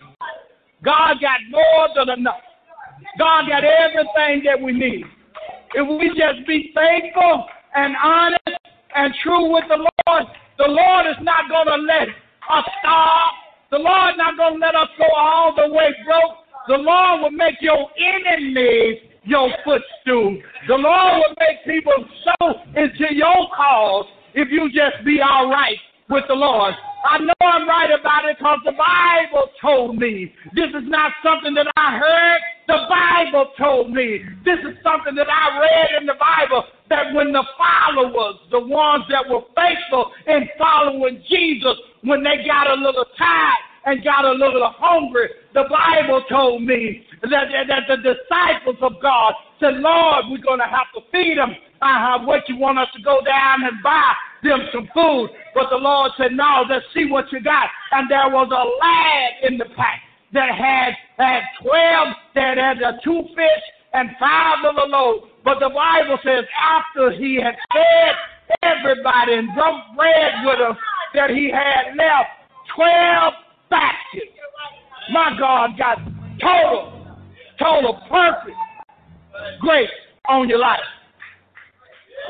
God 0.83 1.15
got 1.19 1.39
more 1.49 1.89
than 1.95 2.19
enough. 2.19 2.41
God 3.17 3.45
got 3.49 3.63
everything 3.63 4.43
that 4.45 4.61
we 4.61 4.71
need. 4.71 5.03
If 5.73 5.87
we 5.87 6.09
just 6.09 6.47
be 6.47 6.71
faithful 6.75 7.45
and 7.75 7.95
honest 8.03 8.59
and 8.95 9.13
true 9.23 9.51
with 9.53 9.65
the 9.67 9.77
Lord, 9.77 10.23
the 10.57 10.67
Lord 10.67 11.05
is 11.07 11.17
not 11.21 11.49
going 11.49 11.67
to 11.67 11.85
let 11.85 12.07
us 12.07 12.65
starve. 12.79 13.33
The 13.71 13.77
Lord 13.77 14.13
is 14.13 14.17
not 14.17 14.37
going 14.37 14.59
to 14.59 14.59
let 14.59 14.75
us 14.75 14.89
go 14.97 15.05
all 15.15 15.53
the 15.55 15.73
way 15.73 15.89
broke. 16.05 16.37
The 16.67 16.77
Lord 16.77 17.21
will 17.21 17.31
make 17.31 17.55
your 17.61 17.89
enemies 17.97 19.08
your 19.23 19.49
footstool. 19.63 20.37
The 20.67 20.75
Lord 20.75 21.13
will 21.15 21.35
make 21.39 21.65
people 21.65 22.05
sow 22.23 22.53
into 22.75 23.13
your 23.13 23.47
cause 23.55 24.05
if 24.33 24.49
you 24.51 24.69
just 24.69 25.03
be 25.05 25.19
all 25.21 25.49
right 25.49 25.77
with 26.09 26.23
the 26.27 26.35
Lord. 26.35 26.73
I 27.09 27.17
know 27.19 27.33
I'm 27.41 27.67
right 27.67 27.91
about 27.97 28.25
it 28.25 28.37
because 28.37 28.59
the 28.65 28.73
Bible 28.73 29.49
told 29.61 29.97
me. 29.97 30.33
This 30.53 30.69
is 30.69 30.83
not 30.83 31.11
something 31.23 31.53
that 31.53 31.67
I 31.77 31.97
heard. 31.97 32.41
The 32.67 32.85
Bible 32.89 33.51
told 33.57 33.91
me. 33.91 34.19
This 34.43 34.59
is 34.59 34.75
something 34.83 35.15
that 35.15 35.27
I 35.29 35.59
read 35.59 36.01
in 36.01 36.05
the 36.05 36.19
Bible 36.19 36.65
that 36.89 37.13
when 37.13 37.31
the 37.31 37.43
followers, 37.57 38.35
the 38.51 38.59
ones 38.59 39.05
that 39.09 39.29
were 39.29 39.41
faithful 39.55 40.11
in 40.27 40.49
following 40.57 41.23
Jesus, 41.29 41.77
when 42.03 42.23
they 42.23 42.43
got 42.45 42.69
a 42.69 42.75
little 42.75 43.05
tired 43.17 43.68
and 43.91 44.03
got 44.03 44.25
a 44.25 44.31
little 44.31 44.73
hungry, 44.77 45.29
the 45.53 45.63
Bible 45.69 46.23
told 46.29 46.63
me 46.63 47.05
that, 47.23 47.49
that 47.67 47.83
the 47.87 47.97
disciples 47.97 48.77
of 48.81 49.01
God 49.01 49.33
said, 49.59 49.75
Lord, 49.75 50.25
we're 50.29 50.43
going 50.43 50.59
to 50.59 50.69
have 50.69 50.87
to 50.95 51.01
feed 51.11 51.37
them. 51.37 51.51
Uh-huh, 51.81 52.25
what 52.25 52.47
you 52.47 52.57
want 52.57 52.77
us 52.77 52.87
to 52.95 53.01
go 53.01 53.21
down 53.23 53.63
and 53.63 53.81
buy 53.81 54.11
them 54.43 54.59
some 54.73 54.89
food. 54.93 55.29
But 55.55 55.69
the 55.69 55.77
Lord 55.77 56.11
said, 56.17 56.31
no, 56.33 56.65
let's 56.69 56.85
see 56.93 57.09
what 57.09 57.31
you 57.31 57.41
got. 57.41 57.69
And 57.91 58.09
there 58.11 58.29
was 58.29 58.51
a 58.51 58.63
lad 58.67 59.51
in 59.51 59.57
the 59.57 59.65
pack 59.75 60.01
that 60.33 60.53
had, 60.53 60.93
had 61.17 61.41
12, 61.63 62.07
that 62.35 62.57
had 62.57 62.83
uh, 62.83 62.93
two 63.03 63.23
fish 63.35 63.65
and 63.93 64.09
five 64.19 64.65
of 64.65 64.75
the 64.75 64.85
loaves. 64.85 65.25
But 65.43 65.59
the 65.59 65.69
Bible 65.69 66.19
says 66.23 66.45
after 66.53 67.11
he 67.11 67.39
had 67.41 67.55
fed 67.73 68.15
everybody 68.61 69.33
and 69.33 69.49
broke 69.55 69.81
bread 69.95 70.45
with 70.45 70.59
them, 70.59 70.77
that 71.15 71.29
he 71.31 71.49
had 71.49 71.95
left 71.95 72.29
12 72.75 73.33
baskets. 73.33 73.48
My 75.11 75.35
God 75.39 75.77
got 75.77 75.97
total 76.39 76.99
total 77.59 77.99
perfect 78.09 78.57
grace 79.59 79.89
on 80.27 80.49
your 80.49 80.59
life. 80.59 80.79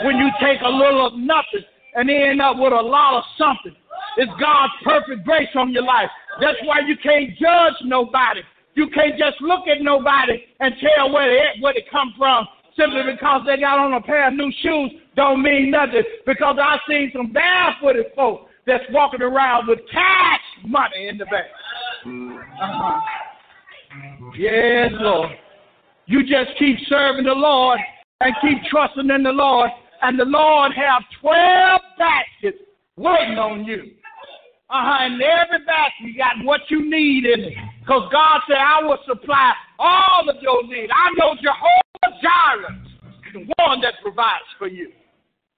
When 0.04 0.18
you 0.18 0.30
take 0.42 0.62
a 0.62 0.70
little 0.70 1.08
of 1.08 1.14
nothing 1.16 1.66
and 1.96 2.10
end 2.10 2.42
up 2.42 2.58
with 2.58 2.74
a 2.74 2.82
lot 2.82 3.20
of 3.20 3.24
something, 3.38 3.76
it's 4.18 4.32
God's 4.40 4.74
perfect 4.84 5.26
grace 5.26 5.50
on 5.56 5.72
your 5.72 5.84
life. 5.84 6.10
That's 6.42 6.58
why 6.64 6.80
you 6.86 6.96
can't 7.02 7.30
judge 7.38 7.76
nobody. 7.84 8.42
You 8.76 8.90
can't 8.90 9.18
just 9.18 9.42
look 9.42 9.68
at 9.68 9.82
nobody 9.82 10.44
and 10.60 10.74
tell 10.80 11.12
where 11.12 11.32
it 11.32 11.62
where 11.62 11.76
it 11.76 11.86
come 11.92 12.14
from 12.18 12.48
simply 12.78 13.02
because 13.12 13.42
they 13.46 13.60
got 13.60 13.78
on 13.78 13.94
a 13.94 14.02
pair 14.02 14.28
of 14.28 14.34
new 14.34 14.52
shoes 14.62 14.92
don't 15.16 15.42
mean 15.42 15.72
nothing. 15.72 16.04
Because 16.26 16.56
I've 16.64 16.80
seen 16.88 17.12
some 17.14 17.34
barefooted 17.34 18.14
folks 18.16 18.50
that's 18.66 18.84
walking 18.92 19.22
around 19.22 19.68
with 19.68 19.80
cash 19.92 20.40
money 20.66 21.08
in 21.10 21.18
the 21.18 21.26
bank. 21.26 21.48
Uh-huh. 22.06 23.00
Yes, 24.38 24.92
Lord. 25.00 25.32
You 26.06 26.22
just 26.24 26.58
keep 26.58 26.78
serving 26.88 27.26
the 27.26 27.34
Lord 27.34 27.80
and 28.22 28.34
keep 28.42 28.58
trusting 28.70 29.10
in 29.10 29.24
the 29.24 29.32
Lord, 29.32 29.70
and 30.02 30.20
the 30.20 30.26
Lord 30.26 30.72
have 30.76 31.04
12 31.22 31.82
baskets 31.98 32.64
waiting 32.96 33.38
on 33.38 33.66
you. 33.66 33.92
Uh-huh, 34.70 34.98
and 35.02 35.22
every 35.22 35.66
basket 35.66 36.02
you 36.02 36.18
got 36.18 36.44
what 36.46 36.62
you 36.70 36.90
need 36.90 37.26
in 37.26 37.40
it. 37.42 37.54
Because 37.80 38.08
God 38.12 38.42
said, 38.48 38.58
I 38.58 38.84
will 38.84 39.00
supply 39.08 39.54
all 39.80 40.30
of 40.30 40.36
your 40.42 40.64
needs. 40.68 40.92
I 40.94 41.10
know 41.18 41.34
Jehovah 41.42 42.20
Jireh, 42.22 42.82
the 43.34 43.52
one 43.58 43.82
that 43.82 43.96
provides 44.04 44.46
for 44.58 44.68
you. 44.68 44.92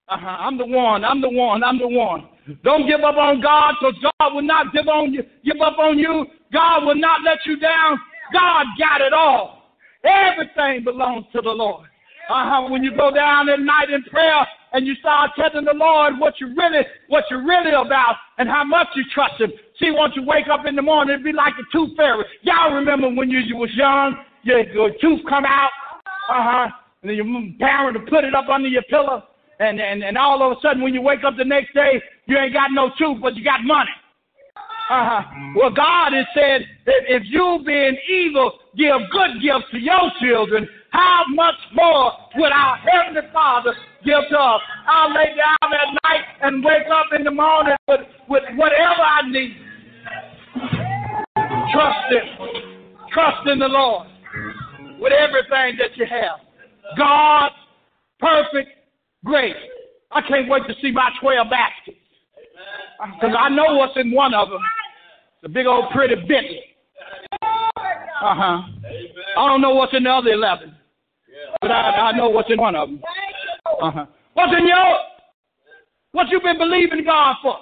Uh-huh, 0.08 0.28
I'm 0.28 0.58
the 0.58 0.66
one, 0.66 1.04
I'm 1.04 1.22
the 1.22 1.30
one, 1.30 1.64
I'm 1.64 1.78
the 1.78 1.88
one. 1.88 2.28
Don't 2.64 2.88
give 2.88 3.02
up 3.02 3.16
on 3.16 3.42
God, 3.42 3.76
because 3.80 4.02
God 4.20 4.34
will 4.34 4.42
not 4.42 4.74
give 4.74 4.88
on 4.88 5.14
you, 5.14 5.24
give 5.44 5.62
up 5.62 5.78
on 5.80 5.98
you. 5.98 6.26
God 6.52 6.86
will 6.86 6.96
not 6.96 7.22
let 7.24 7.40
you 7.46 7.58
down. 7.58 8.00
God 8.34 8.66
got 8.80 9.02
it 9.02 9.14
all. 9.14 9.76
Everything 10.04 10.84
belongs 10.84 11.26
to 11.34 11.42
the 11.42 11.50
Lord. 11.50 11.88
Uh-huh. 12.30 12.70
When 12.70 12.84
you 12.84 12.96
go 12.96 13.12
down 13.14 13.50
at 13.50 13.60
night 13.60 13.90
in 13.90 14.04
prayer 14.04 14.48
and 14.74 14.88
you 14.88 14.96
start 14.96 15.32
telling 15.36 15.66
the 15.66 15.74
Lord 15.74 16.18
what 16.18 16.40
you 16.40 16.56
really, 16.56 16.86
what 17.10 17.26
you're 17.30 17.46
really 17.46 17.72
about 17.72 18.16
and 18.38 18.48
how 18.48 18.64
much 18.64 18.88
you 18.96 19.04
trust 19.14 19.40
Him. 19.40 19.52
See, 19.80 19.92
once 19.92 20.14
you 20.16 20.24
wake 20.24 20.48
up 20.48 20.66
in 20.66 20.76
the 20.76 20.82
morning, 20.82 21.14
it'd 21.14 21.26
be 21.26 21.34
like 21.34 21.54
the 21.58 21.66
tooth 21.72 21.96
fairy. 21.98 22.24
Y'all 22.44 22.74
remember 22.74 23.10
when 23.10 23.30
you, 23.30 23.40
you 23.40 23.58
was 23.58 23.70
young, 23.76 24.16
your, 24.44 24.62
your 24.72 24.92
tooth 25.02 25.22
come 25.28 25.46
out, 25.46 25.72
uh-huh, 26.30 26.70
and 27.02 27.10
then 27.10 27.18
your 27.18 27.26
parent 27.60 28.00
would 28.00 28.08
put 28.08 28.24
it 28.24 28.34
up 28.34 28.48
under 28.48 28.70
your 28.70 28.84
pillow, 28.84 29.24
and, 29.62 29.80
and, 29.80 30.04
and 30.04 30.18
all 30.18 30.42
of 30.42 30.58
a 30.58 30.62
sudden 30.62 30.82
when 30.82 30.94
you 30.94 31.02
wake 31.02 31.24
up 31.24 31.38
the 31.38 31.46
next 31.46 31.74
day, 31.74 32.02
you 32.26 32.38
ain't 32.38 32.54
got 32.54 32.72
no 32.72 32.90
tooth, 32.98 33.22
but 33.22 33.36
you 33.36 33.44
got 33.44 33.64
money. 33.64 33.92
Uh-huh. 34.90 35.22
Well, 35.56 35.70
God 35.70 36.12
has 36.14 36.26
said 36.34 36.68
that 36.86 37.08
if 37.08 37.24
you 37.26 37.64
being 37.66 37.96
evil 38.10 38.52
give 38.76 39.00
good 39.12 39.42
gifts 39.42 39.72
to 39.72 39.80
your 39.80 40.12
children, 40.20 40.68
how 40.90 41.24
much 41.30 41.56
more 41.74 42.12
would 42.36 42.52
our 42.52 42.76
Heavenly 42.78 43.30
Father 43.32 43.74
give 44.04 44.20
to 44.30 44.38
us? 44.38 44.62
I'll 44.88 45.14
lay 45.14 45.32
down 45.38 45.72
at 45.72 45.94
night 46.04 46.26
and 46.42 46.64
wake 46.64 46.88
up 46.92 47.08
in 47.18 47.24
the 47.24 47.32
morning 47.32 47.76
with, 47.88 48.02
with 48.28 48.44
whatever 48.56 49.02
I 49.02 49.30
need. 49.30 49.56
Trust 51.72 52.12
Him. 52.12 52.82
Trust 53.14 53.48
in 53.48 53.60
the 53.60 53.68
Lord 53.68 54.08
with 55.00 55.14
everything 55.14 55.78
that 55.78 55.96
you 55.96 56.06
have. 56.10 56.40
God's 56.98 57.56
perfect 58.20 58.81
grace. 59.26 59.56
I 60.12 60.22
can't 60.22 60.50
wait 60.50 60.64
to 60.68 60.74
see 60.82 60.92
my 60.92 61.10
12 61.22 61.48
baskets. 61.50 61.98
Because 63.20 63.36
I 63.38 63.50
know 63.50 63.76
what's 63.76 63.98
in 63.98 64.12
one 64.12 64.34
of 64.34 64.50
them. 64.50 64.62
The 65.42 65.50
big 65.50 65.66
old 65.66 65.86
pretty 65.92 66.16
Bentley. 66.16 66.62
Uh 67.42 68.36
huh. 68.36 68.62
I 69.38 69.48
don't 69.48 69.62
know 69.62 69.74
what's 69.74 69.94
in 69.96 70.04
the 70.04 70.12
other 70.12 70.30
11, 70.30 70.76
but 71.62 71.72
I, 71.72 72.12
I 72.12 72.18
know 72.18 72.30
what's 72.30 72.52
in 72.52 72.60
one 72.60 72.76
of 72.76 72.90
them. 72.90 73.02
Uh 73.82 73.92
huh. 73.92 74.06
What's 74.34 74.54
in 74.56 74.68
yours? 74.68 74.98
What 76.12 76.30
you 76.30 76.40
been 76.42 76.60
believing 76.60 77.04
God 77.04 77.38
for? 77.42 77.56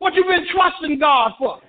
What 0.00 0.14
you 0.14 0.24
been 0.24 0.44
trusting 0.52 0.98
God 0.98 1.32
for? 1.38 1.60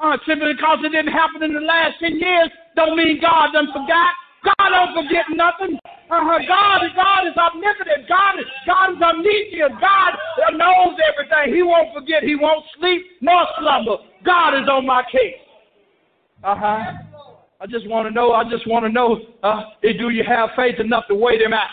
Uh, 0.00 0.16
simply 0.26 0.54
because 0.54 0.78
it 0.84 0.92
didn't 0.92 1.12
happen 1.12 1.42
in 1.42 1.52
the 1.52 1.60
last 1.60 1.94
10 2.00 2.16
years 2.16 2.48
don't 2.76 2.96
mean 2.96 3.18
God 3.20 3.50
done 3.52 3.66
forgot. 3.72 4.14
God 4.44 4.68
don't 4.70 5.04
forget 5.04 5.24
nothing. 5.34 5.78
Uh-huh. 6.10 6.38
God 6.48 6.84
is 6.84 6.92
God 6.96 7.26
is 7.28 7.36
omnipotent. 7.36 8.08
God 8.08 8.40
is 8.40 8.46
God 8.66 8.96
is 8.96 9.02
omniscient. 9.02 9.80
God 9.80 10.12
knows 10.56 10.96
everything. 11.04 11.54
He 11.54 11.62
won't 11.62 11.92
forget. 11.92 12.22
He 12.22 12.34
won't 12.34 12.64
sleep 12.78 13.02
nor 13.20 13.46
slumber. 13.60 13.96
God 14.24 14.54
is 14.54 14.68
on 14.68 14.86
my 14.86 15.02
case. 15.12 15.36
Uh-huh. 16.42 16.92
I 17.60 17.66
just 17.66 17.88
want 17.88 18.06
to 18.06 18.14
know, 18.14 18.32
I 18.32 18.48
just 18.48 18.68
want 18.68 18.84
to 18.84 18.92
know, 18.92 19.18
uh, 19.42 19.62
do 19.82 20.10
you 20.10 20.22
have 20.22 20.50
faith 20.54 20.78
enough 20.78 21.04
to 21.08 21.14
wait 21.14 21.42
him 21.42 21.52
out? 21.52 21.66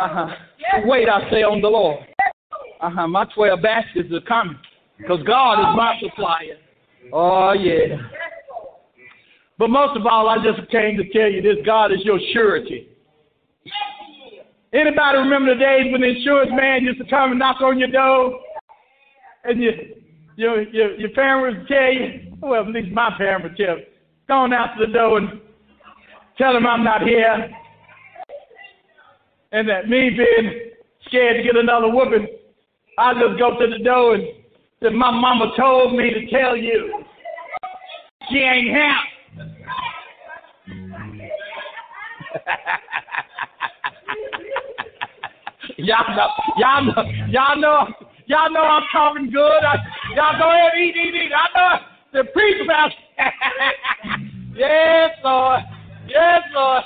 Uh-huh. 0.00 0.34
Wait, 0.86 1.08
I 1.08 1.30
say, 1.30 1.42
on 1.42 1.60
the 1.60 1.68
Lord. 1.68 2.04
Uh-huh. 2.80 3.06
My 3.06 3.26
12 3.34 3.60
baskets 3.62 4.08
are 4.12 4.20
coming 4.22 4.58
because 4.98 5.22
God 5.24 5.60
is 5.60 5.76
my 5.76 5.94
supplier. 6.00 6.56
Oh, 7.12 7.52
yeah. 7.52 7.96
But 9.58 9.68
most 9.68 9.96
of 9.96 10.06
all, 10.06 10.28
I 10.28 10.36
just 10.42 10.68
came 10.70 10.96
to 10.96 11.08
tell 11.10 11.30
you 11.30 11.42
this 11.42 11.56
God 11.64 11.92
is 11.92 12.00
your 12.02 12.18
surety. 12.32 12.88
Anybody 14.76 15.18
remember 15.18 15.54
the 15.54 15.60
days 15.60 15.90
when 15.90 16.02
the 16.02 16.08
insurance 16.08 16.50
man 16.52 16.84
used 16.84 16.98
to 16.98 17.06
come 17.08 17.30
and 17.30 17.38
knock 17.38 17.62
on 17.62 17.78
your 17.78 17.88
door? 17.88 18.38
And 19.44 19.62
you, 19.62 19.72
your, 20.36 20.62
your, 20.64 20.94
your 20.96 21.10
parents 21.10 21.60
would 21.60 21.68
tell 21.68 21.92
you, 21.92 22.36
well, 22.42 22.62
at 22.62 22.68
least 22.68 22.92
my 22.92 23.10
parents 23.16 23.44
would 23.48 23.56
tell 23.56 23.76
go 24.28 24.34
on 24.34 24.52
out 24.52 24.76
to 24.76 24.86
the 24.86 24.92
door 24.92 25.18
and 25.18 25.40
tell 26.36 26.52
them 26.52 26.66
I'm 26.66 26.84
not 26.84 27.02
here. 27.02 27.48
And 29.52 29.66
that 29.68 29.88
me 29.88 30.10
being 30.10 30.72
scared 31.06 31.38
to 31.38 31.42
get 31.42 31.56
another 31.56 31.88
whooping, 31.88 32.26
I 32.98 33.14
just 33.14 33.38
go 33.38 33.58
to 33.58 33.66
the 33.66 33.82
door 33.82 34.16
and 34.16 34.24
say, 34.82 34.90
my 34.90 35.10
mama 35.10 35.52
told 35.56 35.96
me 35.96 36.10
to 36.10 36.26
tell 36.26 36.54
you 36.54 37.02
she 38.30 38.38
ain't 38.38 38.68
here. 38.68 38.96
y'all 45.78 46.16
know, 46.16 46.28
y'all 46.56 46.84
know, 46.84 47.02
y'all 47.28 47.60
know, 47.60 47.86
y'all 48.26 48.50
know 48.50 48.60
I'm 48.60 48.82
talking 48.92 49.30
good. 49.30 49.64
I, 49.64 49.76
y'all 50.14 50.38
go 50.38 50.50
ahead, 50.50 50.72
eat, 50.78 50.96
eat, 50.96 51.14
eat. 51.14 51.30
I 51.34 51.46
know 51.56 51.86
the 52.12 52.30
preach 52.32 52.64
about. 52.64 52.90
yes, 54.56 55.10
Lord. 55.24 55.60
Yes, 56.08 56.42
Lord. 56.54 56.82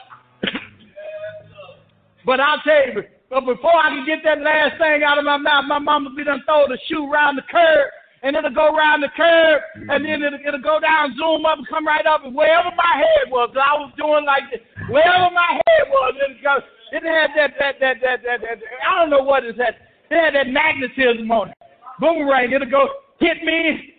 but 2.27 2.41
I'll 2.41 2.61
tell 2.65 2.87
you, 2.87 3.03
but 3.29 3.41
before 3.43 3.77
I 3.77 3.91
can 3.91 4.07
get 4.07 4.19
that 4.25 4.41
last 4.43 4.79
thing 4.79 5.03
out 5.05 5.19
of 5.19 5.25
my 5.25 5.37
mouth, 5.37 5.65
my 5.69 5.79
mama 5.79 6.11
be 6.17 6.25
done 6.25 6.43
throw 6.47 6.67
the 6.67 6.79
shoe 6.89 7.11
around 7.11 7.37
the 7.37 7.43
curb 7.51 7.91
and 8.23 8.37
it'll 8.37 8.53
go 8.53 8.75
around 8.75 9.01
the 9.01 9.09
curb, 9.17 9.63
and 9.89 10.05
then 10.05 10.23
it'll, 10.23 10.39
it'll 10.47 10.61
go 10.61 10.79
down, 10.79 11.17
zoom 11.17 11.47
up, 11.47 11.57
and 11.57 11.69
come 11.69 11.87
right 11.87 12.05
up, 12.05 12.25
and 12.25 12.35
wherever 12.35 12.69
my 12.77 12.95
head 13.01 13.33
was, 13.33 13.49
I 13.57 13.81
was 13.81 13.93
doing 13.97 14.25
like 14.29 14.45
this, 14.53 14.61
wherever 14.91 15.33
my 15.33 15.57
head 15.57 15.89
was, 15.89 16.15
it 16.21 16.43
go. 16.43 16.61
It 16.93 17.03
had 17.03 17.31
that 17.37 17.55
that 17.59 17.75
that 17.81 17.97
that 18.03 18.23
that, 18.23 18.41
that 18.41 18.59
I 18.89 19.01
don't 19.01 19.11
know 19.11 19.23
what 19.23 19.45
is 19.45 19.57
that. 19.57 19.75
It 20.11 20.19
had 20.19 20.35
that 20.35 20.49
magnetism 20.49 21.31
on 21.31 21.51
it. 21.51 21.57
Boomerang. 22.01 22.53
It'll 22.53 22.71
go 22.71 22.89
hit 23.21 23.43
me, 23.45 23.95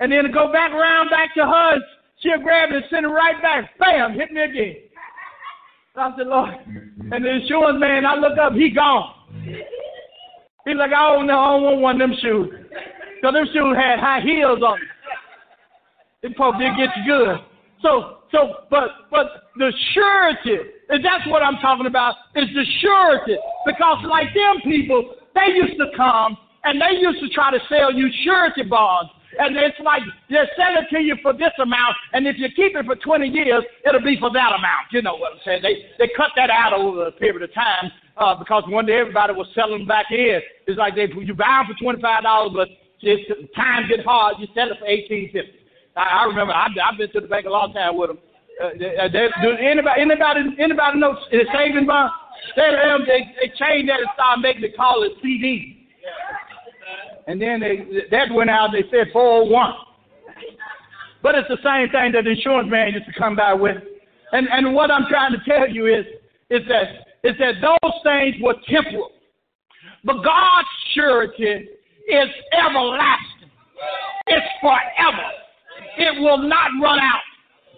and 0.00 0.10
then 0.10 0.24
it'll 0.24 0.32
go 0.32 0.52
back 0.52 0.72
around 0.72 1.10
back 1.10 1.34
to 1.34 1.44
her. 1.44 1.78
She'll 2.20 2.40
grab 2.40 2.70
it 2.70 2.76
and 2.76 2.84
send 2.88 3.04
it 3.04 3.08
right 3.08 3.40
back. 3.42 3.76
Bam, 3.78 4.14
hit 4.14 4.30
me 4.30 4.42
again. 4.42 4.76
I 5.96 6.10
said, 6.16 6.26
Lord. 6.26 6.50
And 7.10 7.24
the 7.24 7.30
insurance 7.30 7.78
man, 7.78 8.06
I 8.06 8.14
look 8.14 8.38
up, 8.38 8.54
he 8.54 8.70
gone. 8.70 9.12
He's 10.64 10.76
like, 10.76 10.92
I 10.92 11.14
don't 11.14 11.26
know, 11.26 11.38
I 11.38 11.48
don't 11.48 11.62
want 11.62 11.80
one 11.80 12.00
of 12.00 12.10
them 12.10 12.18
shoes. 12.22 12.48
So 13.22 13.32
them 13.32 13.44
shoes 13.52 13.76
had 13.76 13.98
high 13.98 14.20
heels 14.20 14.62
on 14.62 14.78
them. 14.78 14.88
It 16.22 16.36
probably 16.36 16.66
did 16.66 16.76
get 16.76 16.96
you 16.96 17.04
good. 17.06 17.36
So, 17.82 18.18
so, 18.30 18.64
but, 18.70 19.10
but 19.10 19.50
the 19.56 19.72
surety, 19.92 20.70
and 20.92 21.02
that's 21.02 21.24
what 21.26 21.42
I'm 21.42 21.56
talking 21.64 21.86
about, 21.86 22.14
is 22.36 22.48
the 22.52 22.64
surety. 22.84 23.36
Because 23.64 24.04
like 24.04 24.28
them 24.36 24.60
people, 24.62 25.16
they 25.34 25.56
used 25.56 25.80
to 25.80 25.88
come 25.96 26.36
and 26.64 26.80
they 26.80 27.00
used 27.00 27.18
to 27.20 27.28
try 27.30 27.50
to 27.50 27.58
sell 27.68 27.92
you 27.92 28.08
surety 28.24 28.62
bonds. 28.62 29.10
And 29.38 29.56
it's 29.56 29.80
like 29.82 30.02
they 30.28 30.44
sell 30.52 30.76
it 30.76 30.92
to 30.92 31.00
you 31.00 31.16
for 31.22 31.32
this 31.32 31.56
amount, 31.58 31.96
and 32.12 32.26
if 32.26 32.36
you 32.36 32.48
keep 32.54 32.76
it 32.76 32.84
for 32.84 32.96
20 32.96 33.26
years, 33.28 33.64
it'll 33.88 34.04
be 34.04 34.20
for 34.20 34.30
that 34.30 34.52
amount. 34.52 34.92
You 34.92 35.00
know 35.00 35.16
what 35.16 35.32
I'm 35.32 35.38
saying? 35.42 35.62
They 35.62 35.88
they 35.96 36.12
cut 36.14 36.36
that 36.36 36.50
out 36.50 36.74
over 36.74 37.06
a 37.06 37.12
period 37.12 37.40
of 37.40 37.54
time 37.54 37.90
uh, 38.18 38.34
because 38.34 38.64
one 38.68 38.84
day 38.84 39.00
everybody 39.00 39.32
was 39.32 39.48
selling 39.54 39.86
back 39.86 40.10
in. 40.10 40.40
It's 40.66 40.76
like 40.76 40.94
they 40.96 41.08
you 41.08 41.32
buy 41.32 41.64
them 41.64 41.72
for 41.72 41.82
25 41.82 42.22
dollars, 42.22 42.52
but 42.54 42.68
it's, 43.00 43.56
times 43.56 43.88
get 43.88 44.04
hard, 44.04 44.36
you 44.38 44.48
sell 44.54 44.70
it 44.70 44.76
for 44.78 44.84
eighteen 44.84 45.32
fifty. 45.32 45.64
I, 45.96 46.20
I 46.20 46.24
remember 46.24 46.52
I, 46.52 46.68
I've 46.68 46.98
been 46.98 47.10
to 47.12 47.20
the 47.20 47.26
bank 47.26 47.46
a 47.46 47.50
long 47.50 47.72
time 47.72 47.96
with 47.96 48.10
them. 48.10 48.18
Uh, 48.60 48.70
they, 48.78 48.96
uh, 48.96 49.08
do 49.08 49.50
anybody 49.56 50.00
anybody 50.00 50.40
anybody 50.58 50.98
know 50.98 51.16
the 51.30 51.44
saving 51.52 51.86
bond? 51.86 52.10
They, 52.56 52.70
they 53.06 53.20
they 53.40 53.48
changed 53.56 53.88
that 53.88 54.00
and 54.00 54.08
started 54.14 54.42
making 54.42 54.64
it 54.64 54.76
call 54.76 55.02
it 55.02 55.12
CD. 55.22 55.88
And 57.26 57.40
then 57.40 57.60
they 57.60 57.86
that 58.10 58.32
went 58.32 58.50
out. 58.50 58.70
They 58.72 58.82
said 58.90 59.12
401. 59.12 59.72
But 61.22 61.36
it's 61.36 61.48
the 61.48 61.58
same 61.62 61.90
thing 61.90 62.12
that 62.12 62.24
the 62.24 62.30
insurance 62.30 62.70
man 62.70 62.92
used 62.92 63.06
to 63.06 63.12
come 63.18 63.36
by 63.36 63.54
with. 63.54 63.76
And 64.32 64.48
and 64.48 64.74
what 64.74 64.90
I'm 64.90 65.06
trying 65.08 65.32
to 65.32 65.40
tell 65.48 65.68
you 65.68 65.86
is 65.86 66.04
is 66.50 66.60
that 66.68 66.88
is 67.24 67.36
that 67.38 67.54
those 67.62 67.92
things 68.02 68.36
were 68.42 68.54
temporal, 68.68 69.12
but 70.04 70.22
God's 70.22 70.68
surety 70.94 71.68
is 72.08 72.28
everlasting. 72.52 73.50
It's 74.26 74.46
forever. 74.60 75.28
It 75.98 76.20
will 76.20 76.38
not 76.38 76.70
run 76.82 76.98
out. 76.98 77.22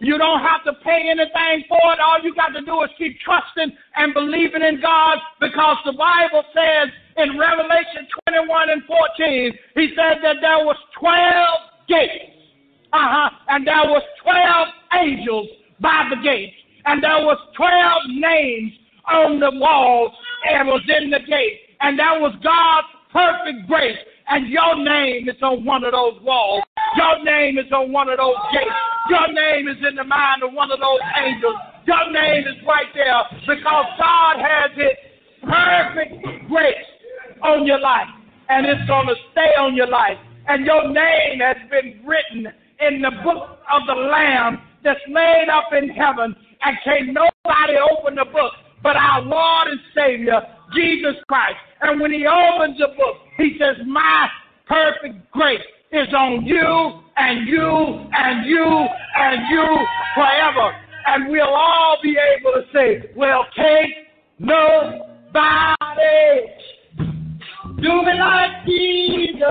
You 0.05 0.19
don't 0.19 0.41
have 0.41 0.63
to 0.65 0.75
pay 0.85 1.09
anything 1.09 1.65
for 1.69 1.81
it. 1.93 1.99
All 1.99 2.21
you 2.23 2.35
got 2.35 2.49
to 2.49 2.61
do 2.61 2.83
is 2.83 2.91
keep 2.99 3.19
trusting 3.21 3.75
and 3.97 4.13
believing 4.13 4.63
in 4.63 4.81
God 4.81 5.17
because 5.41 5.79
the 5.87 5.93
Bible 5.93 6.45
says 6.53 6.93
in 7.17 7.39
Revelation 7.39 8.07
21 8.29 8.71
and 8.71 8.83
14, 8.85 9.53
he 9.75 9.89
said 9.97 10.21
that 10.23 10.37
there 10.43 10.65
was 10.67 10.77
12 11.01 11.89
gates. 11.89 12.37
Uh-huh. 12.93 13.31
And 13.49 13.67
there 13.67 13.89
was 13.89 14.03
12 14.23 14.69
angels 14.93 15.49
by 15.81 16.07
the 16.11 16.21
gates. 16.23 16.55
And 16.85 17.03
there 17.03 17.25
was 17.25 17.39
12 17.57 18.21
names 18.21 18.73
on 19.09 19.41
the 19.41 19.53
walls 19.55 20.13
and 20.51 20.69
was 20.69 20.83
in 21.01 21.09
the 21.09 21.21
gate. 21.21 21.61
And 21.81 21.99
that 21.99 22.21
was 22.21 22.35
God's 22.45 22.89
perfect 23.11 23.67
grace. 23.69 23.99
And 24.29 24.49
your 24.49 24.77
name 24.85 25.29
is 25.31 25.41
on 25.41 25.65
one 25.65 25.83
of 25.85 25.93
those 25.93 26.21
walls. 26.23 26.63
Your 26.97 27.25
name 27.25 27.59
is 27.59 27.73
on 27.73 27.91
one 27.91 28.11
of 28.11 28.19
those 28.19 28.37
gates. 28.53 28.94
Your 29.09 29.29
name 29.33 29.69
is 29.69 29.77
in 29.87 29.97
the 29.97 30.05
mind 30.05 30.43
of 30.43 30.53
one 30.53 30.71
of 30.71 30.81
those 30.81 31.01
angels. 31.21 31.57
Your 31.87 32.11
name 32.13 32.45
is 32.49 32.57
right 32.67 32.89
there 32.95 33.21
because 33.47 33.87
God 33.99 34.37
has 34.41 34.71
His 34.77 34.97
perfect 35.43 36.49
grace 36.49 36.89
on 37.43 37.67
your 37.67 37.81
life. 37.81 38.09
And 38.49 38.67
it's 38.67 38.87
going 38.89 39.07
to 39.09 39.15
stay 39.33 39.53
on 39.61 39.77
your 39.77 39.89
life. 39.89 40.19
And 40.49 40.65
your 40.65 40.89
name 40.89 41.41
has 41.41 41.57
been 41.71 42.01
written 42.07 42.53
in 42.81 43.03
the 43.03 43.11
book 43.23 43.59
of 43.73 43.87
the 43.87 43.95
Lamb 43.95 44.61
that's 44.83 45.01
laid 45.09 45.49
up 45.53 45.73
in 45.73 45.89
heaven. 45.91 46.35
And 46.63 46.77
can 46.85 47.15
nobody 47.15 47.77
open 47.77 48.17
the 48.17 48.25
book 48.25 48.53
but 48.83 48.97
our 48.97 49.23
Lord 49.23 49.69
and 49.69 49.81
Savior, 49.95 50.41
Jesus 50.75 51.17
Christ. 51.27 51.57
And 51.81 52.01
when 52.01 52.13
He 52.13 52.27
opens 52.27 52.79
the 52.79 52.89
book, 52.89 53.17
He 53.39 53.57
says, 53.59 53.77
My 53.87 54.29
perfect 54.67 55.31
grace 55.33 55.61
is 55.95 56.13
on 56.13 56.45
you 56.45 57.01
and 57.17 57.47
you 57.47 57.65
and 57.65 58.47
you 58.47 58.65
and 59.17 59.49
you 59.49 59.87
forever. 60.15 60.75
And 61.07 61.29
we'll 61.29 61.47
all 61.47 61.99
be 62.03 62.17
able 62.37 62.53
to 62.53 62.63
say, 62.73 63.11
Well, 63.15 63.47
take 63.57 63.91
nobody. 64.39 65.05
Do 67.77 68.03
me 68.03 68.13
like 68.15 68.67
Jesus. 68.67 69.45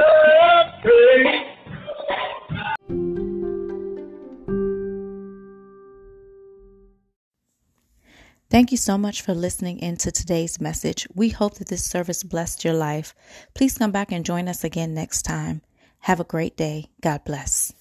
Thank 8.50 8.72
you 8.72 8.78
so 8.78 9.00
much 9.00 9.22
for 9.24 9.34
listening 9.34 9.80
in 9.80 9.98
to 9.98 10.12
today's 10.12 10.62
message. 10.62 11.08
We 11.16 11.30
hope 11.30 11.56
that 11.56 11.70
this 11.70 11.84
service 11.84 12.22
blessed 12.22 12.64
your 12.64 12.76
life. 12.76 13.16
Please 13.56 13.78
come 13.78 13.92
back 13.92 14.12
and 14.12 14.24
join 14.24 14.48
us 14.48 14.64
again 14.64 14.94
next 14.94 15.24
time. 15.24 15.62
Have 16.04 16.20
a 16.20 16.26
great 16.26 16.56
day. 16.56 16.86
God 17.02 17.24
bless. 17.26 17.74